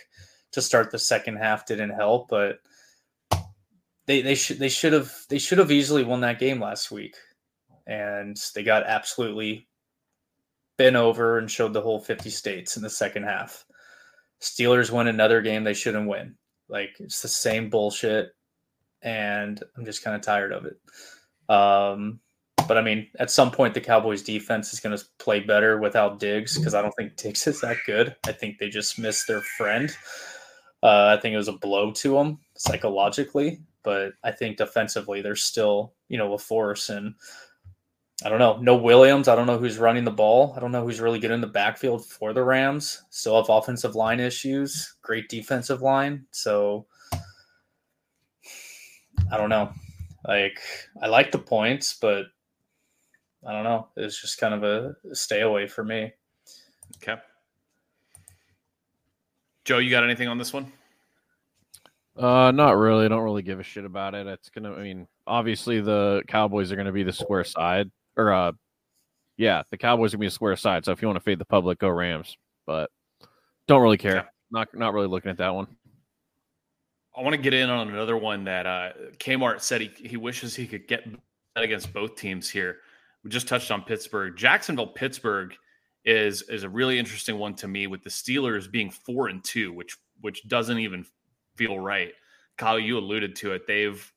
[0.52, 2.60] to start the second half didn't help, but
[4.06, 7.14] they they should they should have they should have easily won that game last week,
[7.86, 9.68] and they got absolutely
[10.76, 13.64] bent over and showed the whole 50 states in the second half.
[14.40, 16.34] Steelers win another game they shouldn't win.
[16.68, 18.30] Like it's the same bullshit,
[19.02, 20.80] and I'm just kind of tired of it.
[21.48, 22.20] Um,
[22.70, 26.20] but I mean, at some point, the Cowboys defense is going to play better without
[26.20, 28.14] Diggs because I don't think Diggs is that good.
[28.26, 29.90] I think they just missed their friend.
[30.83, 35.37] Uh, I think it was a blow to them psychologically but I think defensively they're
[35.37, 36.88] still, you know, a force.
[36.88, 37.14] And
[38.24, 39.28] I don't know, no Williams.
[39.28, 40.54] I don't know who's running the ball.
[40.56, 43.02] I don't know who's really good in the backfield for the Rams.
[43.11, 46.26] Still have offensive line issues, great defensive line.
[46.30, 46.87] So
[49.33, 49.72] I don't know.
[50.26, 50.61] Like
[51.02, 52.26] I like the points, but
[53.46, 53.88] I don't know.
[53.96, 56.12] It's just kind of a stay away for me.
[56.96, 57.20] Okay.
[59.64, 60.70] Joe, you got anything on this one?
[62.16, 63.07] Uh, not really.
[63.07, 64.26] I don't really give a shit about it.
[64.26, 64.74] It's gonna.
[64.74, 68.53] I mean, obviously the Cowboys are gonna be the square side, or uh,
[69.37, 70.85] yeah, the Cowboys are gonna be a square side.
[70.85, 72.37] So if you want to fade the public, go Rams.
[72.66, 72.90] But
[73.66, 74.16] don't really care.
[74.16, 74.24] Yeah.
[74.50, 75.67] Not not really looking at that one.
[77.17, 80.54] I want to get in on another one that uh, Kmart said he, he wishes
[80.54, 81.06] he could get
[81.56, 82.79] against both teams here.
[83.25, 84.37] We just touched on Pittsburgh.
[84.37, 85.54] Jacksonville, Pittsburgh
[86.04, 89.73] is is a really interesting one to me with the Steelers being four and two,
[89.73, 91.04] which which doesn't even
[91.56, 92.12] feel right.
[92.56, 93.66] Kyle, you alluded to it.
[93.66, 94.12] They've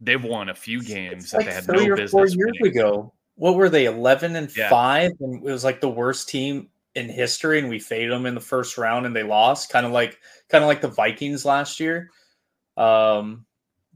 [0.00, 2.10] they've won a few games it's that like they had three no or business.
[2.10, 2.78] Four years winning.
[2.78, 3.86] ago, what were they?
[3.86, 4.68] Eleven and yeah.
[4.68, 8.34] five, and it was like the worst team in history, and we faded them in
[8.34, 9.70] the first round, and they lost.
[9.70, 12.10] Kind of like kind of like the Vikings last year.
[12.76, 13.46] Um,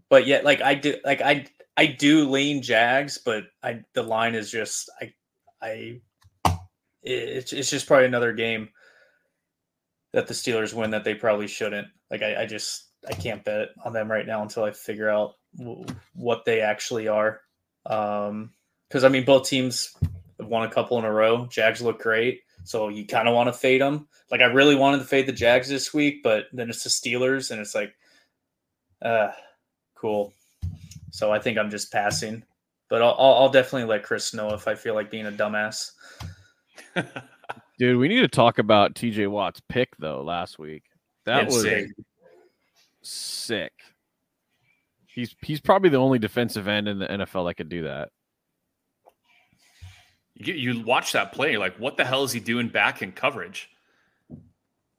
[0.09, 1.47] but yet, like I do, like I
[1.77, 5.12] I do lean Jags, but I the line is just I
[5.61, 6.01] I
[7.03, 8.68] it's it's just probably another game
[10.12, 11.89] that the Steelers win that they probably shouldn't.
[12.11, 15.35] Like I, I just I can't bet on them right now until I figure out
[15.59, 17.41] w- what they actually are.
[17.87, 18.53] Um,
[18.89, 19.95] because I mean both teams
[20.39, 21.47] have won a couple in a row.
[21.47, 24.07] Jags look great, so you kind of want to fade them.
[24.31, 27.51] Like I really wanted to fade the Jags this week, but then it's the Steelers,
[27.51, 27.95] and it's like,
[29.03, 29.33] uh,
[29.97, 30.33] cool.
[31.15, 32.43] So I think I'm just passing,
[32.91, 35.93] but I'll, I'll, I'll definitely let Chris know if I feel like being a dumbass.
[37.79, 40.83] Dude, we need to talk about TJ Watt's pick though last week.
[41.25, 41.95] That Insane.
[41.97, 42.07] was
[43.03, 43.73] sick.
[45.07, 48.09] He's he's probably the only defensive end in the NFL that could do that.
[50.35, 53.12] You, you watch that play, you're like, what the hell is he doing back in
[53.12, 53.71] coverage?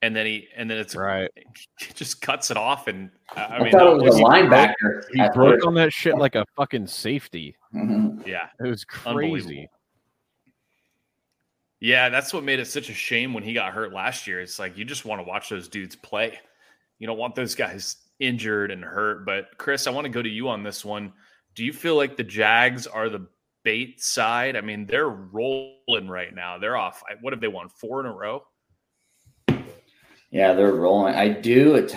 [0.02, 1.32] And then he, and then it's Right.
[1.80, 2.88] he just cuts it off.
[2.88, 5.04] And I I, I mean, thought it was was- a linebacker.
[5.14, 7.56] He broke on that shit like a fucking safety.
[7.74, 8.26] Mhm.
[8.28, 9.68] yeah, It was crazy.
[11.80, 14.42] yeah, that's what made it such a shame when he got hurt last year.
[14.42, 16.40] It's like you just want to watch those dudes play.
[17.00, 19.26] You don't want those guys injured and hurt.
[19.26, 21.14] But Chris, I want to go to you on this one.
[21.54, 23.28] Do you feel like the Jags are the
[23.64, 24.56] bait side?
[24.56, 26.58] I mean, they're rolling right now.
[26.58, 27.04] They're off.
[27.22, 27.70] What have they won?
[27.70, 28.44] Four in a row.
[30.36, 31.16] Yeah, they're rolling.
[31.16, 31.96] I do it,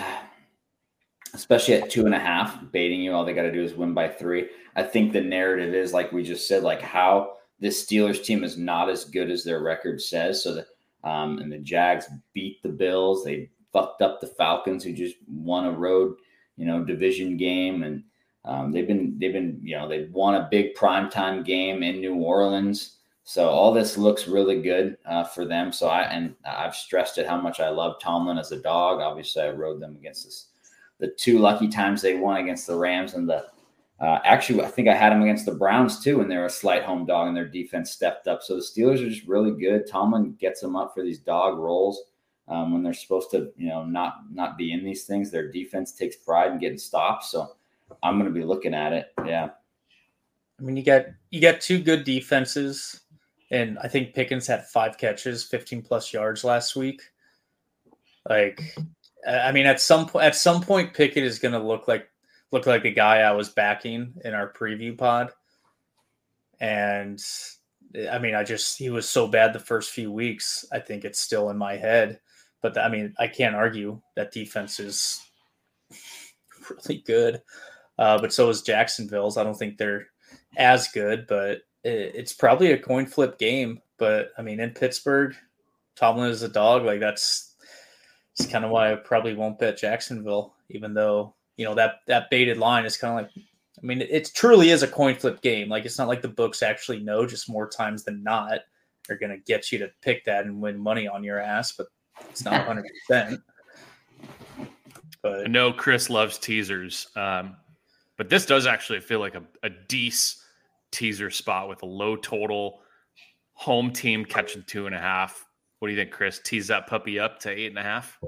[1.33, 3.11] especially at two and a half, baiting you.
[3.11, 4.47] All they got to do is win by three.
[4.77, 8.57] I think the narrative is like we just said, like how this Steelers team is
[8.57, 10.41] not as good as their record says.
[10.41, 10.67] So that,
[11.03, 13.25] um, and the Jags beat the Bills.
[13.25, 16.15] They fucked up the Falcons, who just won a road,
[16.55, 18.05] you know, division game, and
[18.45, 22.15] um, they've been they've been you know they've won a big primetime game in New
[22.15, 22.98] Orleans.
[23.23, 25.71] So all this looks really good uh, for them.
[25.71, 28.99] So I and I've stressed it how much I love Tomlin as a dog.
[28.99, 30.47] Obviously, I rode them against this,
[30.99, 33.45] the two lucky times they won against the Rams and the.
[33.99, 36.49] Uh, actually, I think I had them against the Browns too, and they were a
[36.49, 38.41] slight home dog, and their defense stepped up.
[38.41, 39.87] So the Steelers are just really good.
[39.87, 42.01] Tomlin gets them up for these dog rolls
[42.47, 45.29] um, when they're supposed to, you know, not not be in these things.
[45.29, 47.31] Their defense takes pride in getting stops.
[47.31, 47.55] So
[48.01, 49.07] I'm going to be looking at it.
[49.25, 49.49] Yeah.
[50.59, 53.01] I mean, you got you got two good defenses,
[53.51, 57.01] and I think Pickens had five catches, fifteen plus yards last week.
[58.29, 58.61] Like,
[59.27, 62.09] I I mean, at some point, at some point, Pickett is going to look like
[62.51, 65.31] look like the guy I was backing in our preview pod.
[66.59, 67.21] And
[68.11, 70.65] I mean, I just he was so bad the first few weeks.
[70.71, 72.19] I think it's still in my head,
[72.61, 75.21] but I mean, I can't argue that defense is
[76.69, 77.41] really good.
[77.97, 79.37] Uh, but so is Jacksonville's.
[79.37, 80.07] I don't think they're
[80.55, 83.81] as good, but it, it's probably a coin flip game.
[83.97, 85.35] But I mean, in Pittsburgh,
[85.95, 86.85] Tomlin is a dog.
[86.85, 87.55] Like that's
[88.37, 92.29] it's kind of why I probably won't bet Jacksonville, even though you know that that
[92.29, 93.45] baited line is kind of like.
[93.81, 95.69] I mean, it truly is a coin flip game.
[95.69, 97.25] Like it's not like the books actually know.
[97.25, 98.59] Just more times than not,
[99.07, 101.71] they're gonna get you to pick that and win money on your ass.
[101.71, 101.87] But
[102.29, 102.85] it's not 100.
[103.07, 103.41] percent
[105.21, 107.55] But I know Chris loves teasers, um,
[108.17, 110.43] but this does actually feel like a, a decent
[110.91, 112.81] teaser spot with a low total,
[113.53, 115.45] home team catching two and a half.
[115.79, 116.39] What do you think, Chris?
[116.43, 118.19] Tease that puppy up to eight and a half.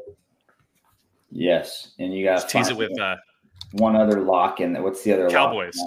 [1.29, 3.15] Yes, and you got Just tease it with uh,
[3.73, 4.83] one other lock in there.
[4.83, 5.31] What's the other lock?
[5.31, 5.77] Cowboys.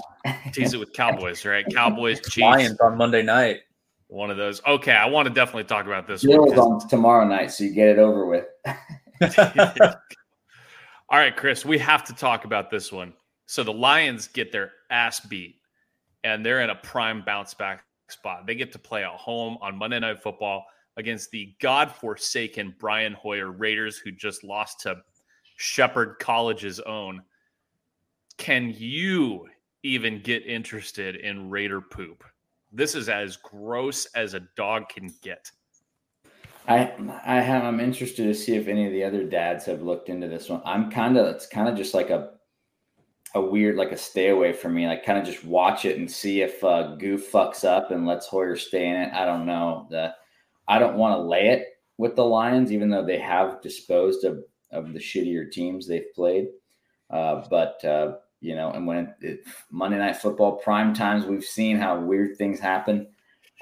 [0.52, 1.64] tease it with Cowboys, right?
[1.72, 3.60] Cowboys, Chiefs, Lions on Monday night.
[4.08, 4.62] one of those.
[4.66, 6.38] Okay, I want to definitely talk about this one.
[6.38, 8.46] On tomorrow night, so you get it over with.
[11.10, 13.12] All right, Chris, we have to talk about this one.
[13.46, 15.56] So the Lions get their ass beat,
[16.24, 18.46] and they're in a prime bounce back spot.
[18.46, 20.64] They get to play at home on Monday Night Football
[20.96, 24.96] against the God-forsaken Brian Hoyer Raiders, who just lost to
[25.56, 27.22] Shepherd College's own.
[28.36, 29.46] Can you
[29.82, 32.24] even get interested in Raider poop?
[32.72, 35.50] This is as gross as a dog can get.
[36.66, 36.92] I
[37.24, 40.26] I have I'm interested to see if any of the other dads have looked into
[40.28, 40.62] this one.
[40.64, 42.33] I'm kind of it's kind of just like a
[43.34, 44.86] a weird like a stay away from me.
[44.86, 48.26] Like kind of just watch it and see if uh, Goof fucks up and lets
[48.26, 49.12] Hoyer stay in it.
[49.12, 49.86] I don't know.
[49.90, 50.14] The
[50.68, 51.66] I don't want to lay it
[51.98, 56.48] with the Lions, even though they have disposed of of the shittier teams they've played.
[57.10, 61.44] Uh, but uh, you know, and when it, it, Monday Night Football prime times, we've
[61.44, 63.08] seen how weird things happen.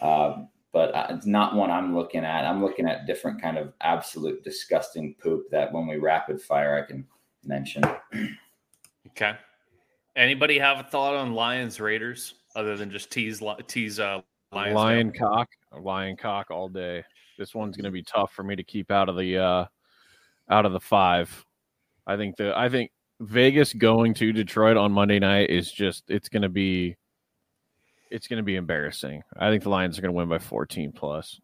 [0.01, 2.47] Uh, but uh, it's not one I'm looking at.
[2.47, 6.87] I'm looking at different kind of absolute disgusting poop that when we rapid fire, I
[6.87, 7.07] can
[7.45, 7.83] mention.
[9.09, 9.37] Okay.
[10.15, 14.21] Anybody have a thought on Lions Raiders other than just tease tease uh,
[14.53, 14.75] Lions?
[14.75, 15.19] lion down?
[15.19, 15.49] cock,
[15.81, 17.05] lion cock all day.
[17.39, 19.65] This one's going to be tough for me to keep out of the uh
[20.51, 21.45] out of the five.
[22.07, 22.91] I think the I think
[23.21, 26.97] Vegas going to Detroit on Monday night is just it's going to be
[28.11, 29.23] it's going to be embarrassing.
[29.37, 31.41] I think the Lions are going to win by 14 plus.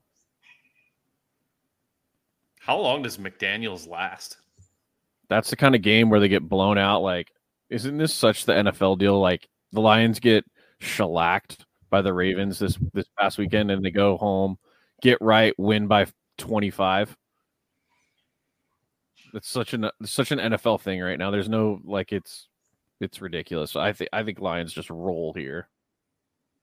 [2.60, 4.36] How long does McDaniels last?
[5.30, 7.00] That's the kind of game where they get blown out.
[7.00, 7.32] Like,
[7.70, 9.20] isn't this such the NFL deal?
[9.20, 10.44] Like the Lions get
[10.80, 14.58] shellacked by the Ravens this this past weekend, and they go home,
[15.02, 16.06] get right, win by
[16.36, 17.16] twenty five.
[19.34, 21.30] It's such an such an NFL thing right now.
[21.30, 22.48] There's no like it's
[23.00, 23.76] it's ridiculous.
[23.76, 25.68] I think I think Lions just roll here.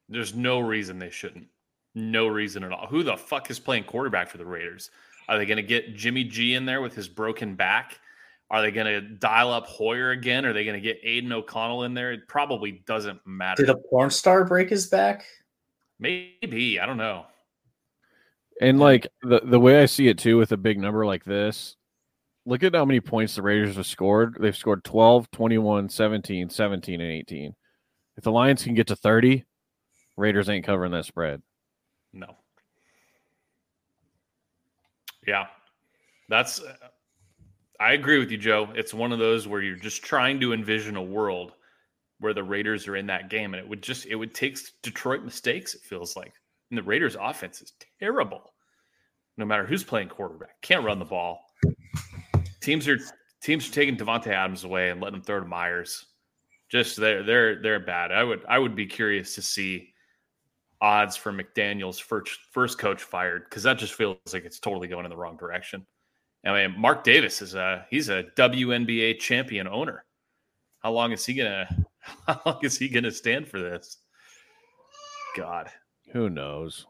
[0.10, 1.48] There's no reason they shouldn't.
[1.96, 2.88] No reason at all.
[2.88, 4.92] Who the fuck is playing quarterback for the Raiders?
[5.28, 8.00] Are they going to get Jimmy G in there with his broken back?
[8.56, 10.46] Are they going to dial up Hoyer again?
[10.46, 12.14] Are they going to get Aidan O'Connell in there?
[12.14, 13.66] It probably doesn't matter.
[13.66, 15.26] Did a porn star break his back?
[16.00, 16.80] Maybe.
[16.80, 17.26] I don't know.
[18.62, 21.76] And like the, the way I see it too, with a big number like this,
[22.46, 24.38] look at how many points the Raiders have scored.
[24.40, 27.56] They've scored 12, 21, 17, 17, and 18.
[28.16, 29.44] If the Lions can get to 30,
[30.16, 31.42] Raiders ain't covering that spread.
[32.14, 32.38] No.
[35.28, 35.48] Yeah.
[36.30, 36.74] That's uh,
[37.80, 38.70] I agree with you, Joe.
[38.76, 41.54] It's one of those where you're just trying to envision a world
[42.20, 45.24] where the Raiders are in that game, and it would just it would take Detroit
[45.24, 45.76] mistakes.
[45.76, 46.34] It feels like,
[46.70, 48.54] and the Raiders' offense is terrible.
[49.38, 51.42] No matter who's playing quarterback, can't run the ball.
[52.62, 53.00] Teams are
[53.42, 56.06] teams are taking Davante Adams away and letting him throw to Meyers.
[56.70, 58.12] Just they're they're they're bad.
[58.12, 59.94] I would I would be curious to see
[60.82, 65.06] odds for McDaniels' first first coach fired because that just feels like it's totally going
[65.06, 65.86] in the wrong direction.
[66.46, 70.06] I mean, Mark Davis is a he's a WNBA champion owner.
[70.80, 71.68] How long is he gonna
[72.28, 73.98] how long is he gonna stand for this?
[75.36, 75.70] God.
[76.14, 76.86] Who knows?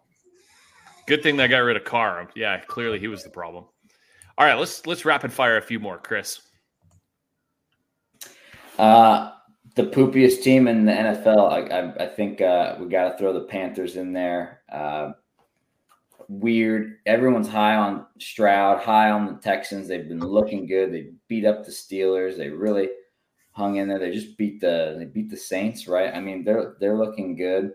[1.08, 2.30] Good thing they got rid of Carr.
[2.36, 3.66] Yeah, clearly he was the problem.
[4.38, 6.42] All right, let's let's rapid fire a few more, Chris.
[8.78, 9.32] Uh
[9.76, 11.52] the poopiest team in the NFL.
[11.52, 14.62] I, I, I think uh, we got to throw the Panthers in there.
[14.72, 15.12] Uh,
[16.28, 16.98] weird.
[17.06, 19.88] Everyone's high on Stroud, high on the Texans.
[19.88, 20.92] They've been looking good.
[20.92, 22.38] They beat up the Steelers.
[22.38, 22.90] They really
[23.52, 24.00] hung in there.
[24.00, 26.14] They just beat the they beat the Saints, right?
[26.14, 27.74] I mean, they're they're looking good,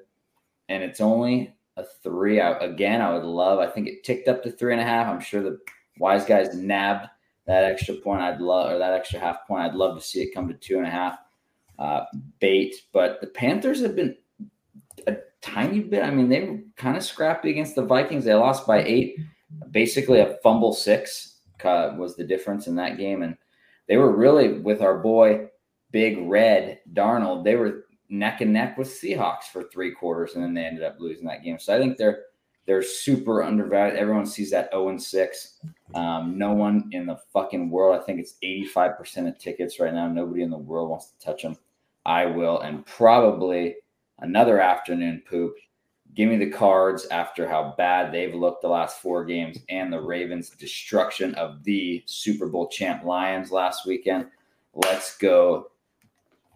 [0.68, 2.40] and it's only a three.
[2.40, 3.58] I, again, I would love.
[3.58, 5.06] I think it ticked up to three and a half.
[5.06, 5.58] I'm sure the
[5.98, 7.08] wise guys nabbed
[7.46, 8.22] that extra point.
[8.22, 9.62] I'd love or that extra half point.
[9.62, 11.18] I'd love to see it come to two and a half.
[11.78, 12.04] Uh,
[12.40, 14.14] bait, but the Panthers have been
[15.42, 16.02] tiny bit.
[16.02, 18.24] I mean, they were kind of scrappy against the Vikings.
[18.24, 19.16] They lost by eight,
[19.70, 23.22] basically a fumble six was the difference in that game.
[23.22, 23.36] And
[23.86, 25.48] they were really with our boy
[25.90, 27.44] Big Red Darnold.
[27.44, 30.96] They were neck and neck with Seahawks for three quarters, and then they ended up
[30.98, 31.58] losing that game.
[31.58, 32.24] So I think they're
[32.66, 33.98] they're super undervalued.
[33.98, 35.58] Everyone sees that 0 and 6.
[35.94, 37.98] Um, no one in the fucking world.
[37.98, 40.06] I think it's 85% of tickets right now.
[40.06, 41.56] Nobody in the world wants to touch them.
[42.06, 43.76] I will, and probably
[44.20, 45.54] another afternoon poop.
[46.14, 50.00] Give me the cards after how bad they've looked the last four games and the
[50.00, 54.26] Ravens' destruction of the Super Bowl champ Lions last weekend.
[54.74, 55.70] Let's go.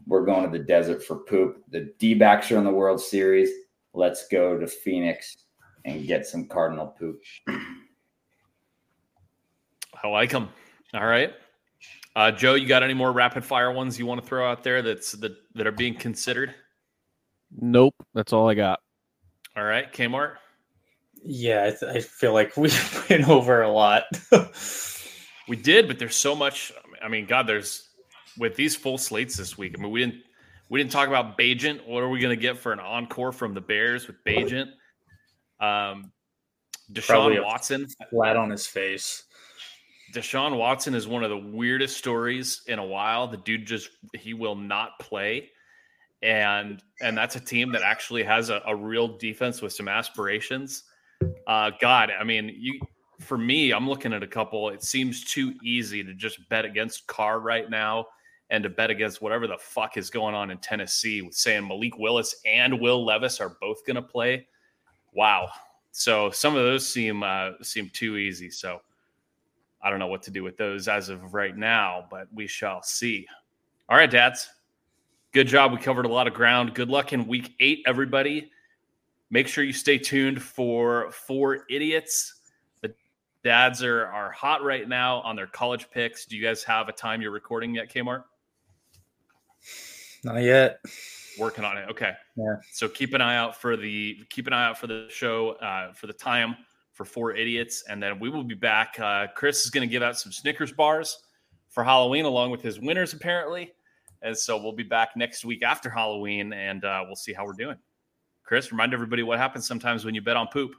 [0.07, 1.65] We're going to the desert for poop.
[1.71, 3.51] The D backs are in the World Series.
[3.93, 5.37] Let's go to Phoenix
[5.85, 7.23] and get some Cardinal poop.
[7.49, 10.49] I like them.
[10.93, 11.33] All right.
[12.17, 14.83] Uh, Joe, you got any more rapid fire ones you want to throw out there
[14.83, 16.55] that's that, that are being considered?
[17.59, 18.81] Nope, that's all I got.
[19.57, 20.35] All right, Kmart.
[21.23, 22.71] Yeah, I, th- I feel like we
[23.11, 24.05] went over a lot.
[25.49, 26.73] we did, but there's so much.
[27.03, 27.89] I mean, God, there's
[28.39, 29.75] with these full slates this week.
[29.79, 30.23] I mean, we didn't
[30.69, 31.87] we didn't talk about Bagent.
[31.87, 34.71] What are we going to get for an encore from the Bears with Bagent?
[35.61, 36.13] Um,
[36.93, 39.25] Deshaun Watson flat on his face.
[40.13, 43.27] Deshaun Watson is one of the weirdest stories in a while.
[43.27, 45.51] The dude just he will not play
[46.25, 50.85] and and that's a team that actually has a, a real defense with some aspirations.
[51.47, 52.81] Uh, God, I mean, you
[53.21, 54.71] for me, I'm looking at a couple.
[54.71, 58.07] It seems too easy to just bet against Carr right now
[58.51, 61.99] and to bet against whatever the fuck is going on in Tennessee with saying Malik
[61.99, 64.47] Willis and Will Levis are both going to play.
[65.13, 65.51] Wow.
[65.93, 68.51] So some of those seem uh, seem too easy.
[68.51, 68.81] So
[69.83, 72.83] I don't know what to do with those as of right now, but we shall
[72.83, 73.27] see.
[73.91, 74.49] All right, dads.
[75.35, 75.73] Good job.
[75.73, 76.75] We covered a lot of ground.
[76.75, 78.53] Good luck in week eight, everybody.
[79.31, 82.43] Make sure you stay tuned for Four Idiots.
[82.83, 82.95] The
[83.43, 86.25] dads are, are hot right now on their college picks.
[86.25, 88.23] Do you guys have a time you're recording yet, Kmart?
[90.23, 90.79] Not yet.
[91.37, 91.91] Working on it.
[91.91, 92.13] Okay.
[92.37, 92.55] Yeah.
[92.71, 95.93] So keep an eye out for the keep an eye out for the show uh,
[95.95, 96.55] for the time
[96.93, 99.01] for Four Idiots, and then we will be back.
[99.01, 101.25] Uh, Chris is going to give out some Snickers bars
[101.71, 103.73] for Halloween, along with his winners, apparently.
[104.25, 107.53] And so we'll be back next week after Halloween and uh, we'll see how we're
[107.53, 107.77] doing.
[108.43, 110.75] Chris, remind everybody what happens sometimes when you bet on poop.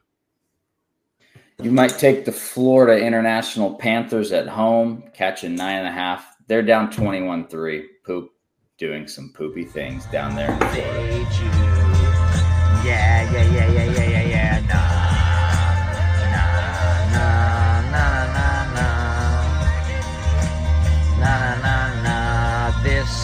[1.62, 6.36] You might take the Florida International Panthers at home, catching nine and a half.
[6.48, 7.90] They're down 21 3.
[8.04, 8.32] Poop,
[8.78, 10.82] doing some poopy things down there in Florida.
[10.82, 11.76] Fade U.
[12.86, 14.22] Yeah, yeah, yeah, yeah, yeah, yeah,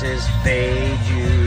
[0.03, 0.09] nah,
[0.43, 1.21] nah.
[1.21, 1.40] Nah,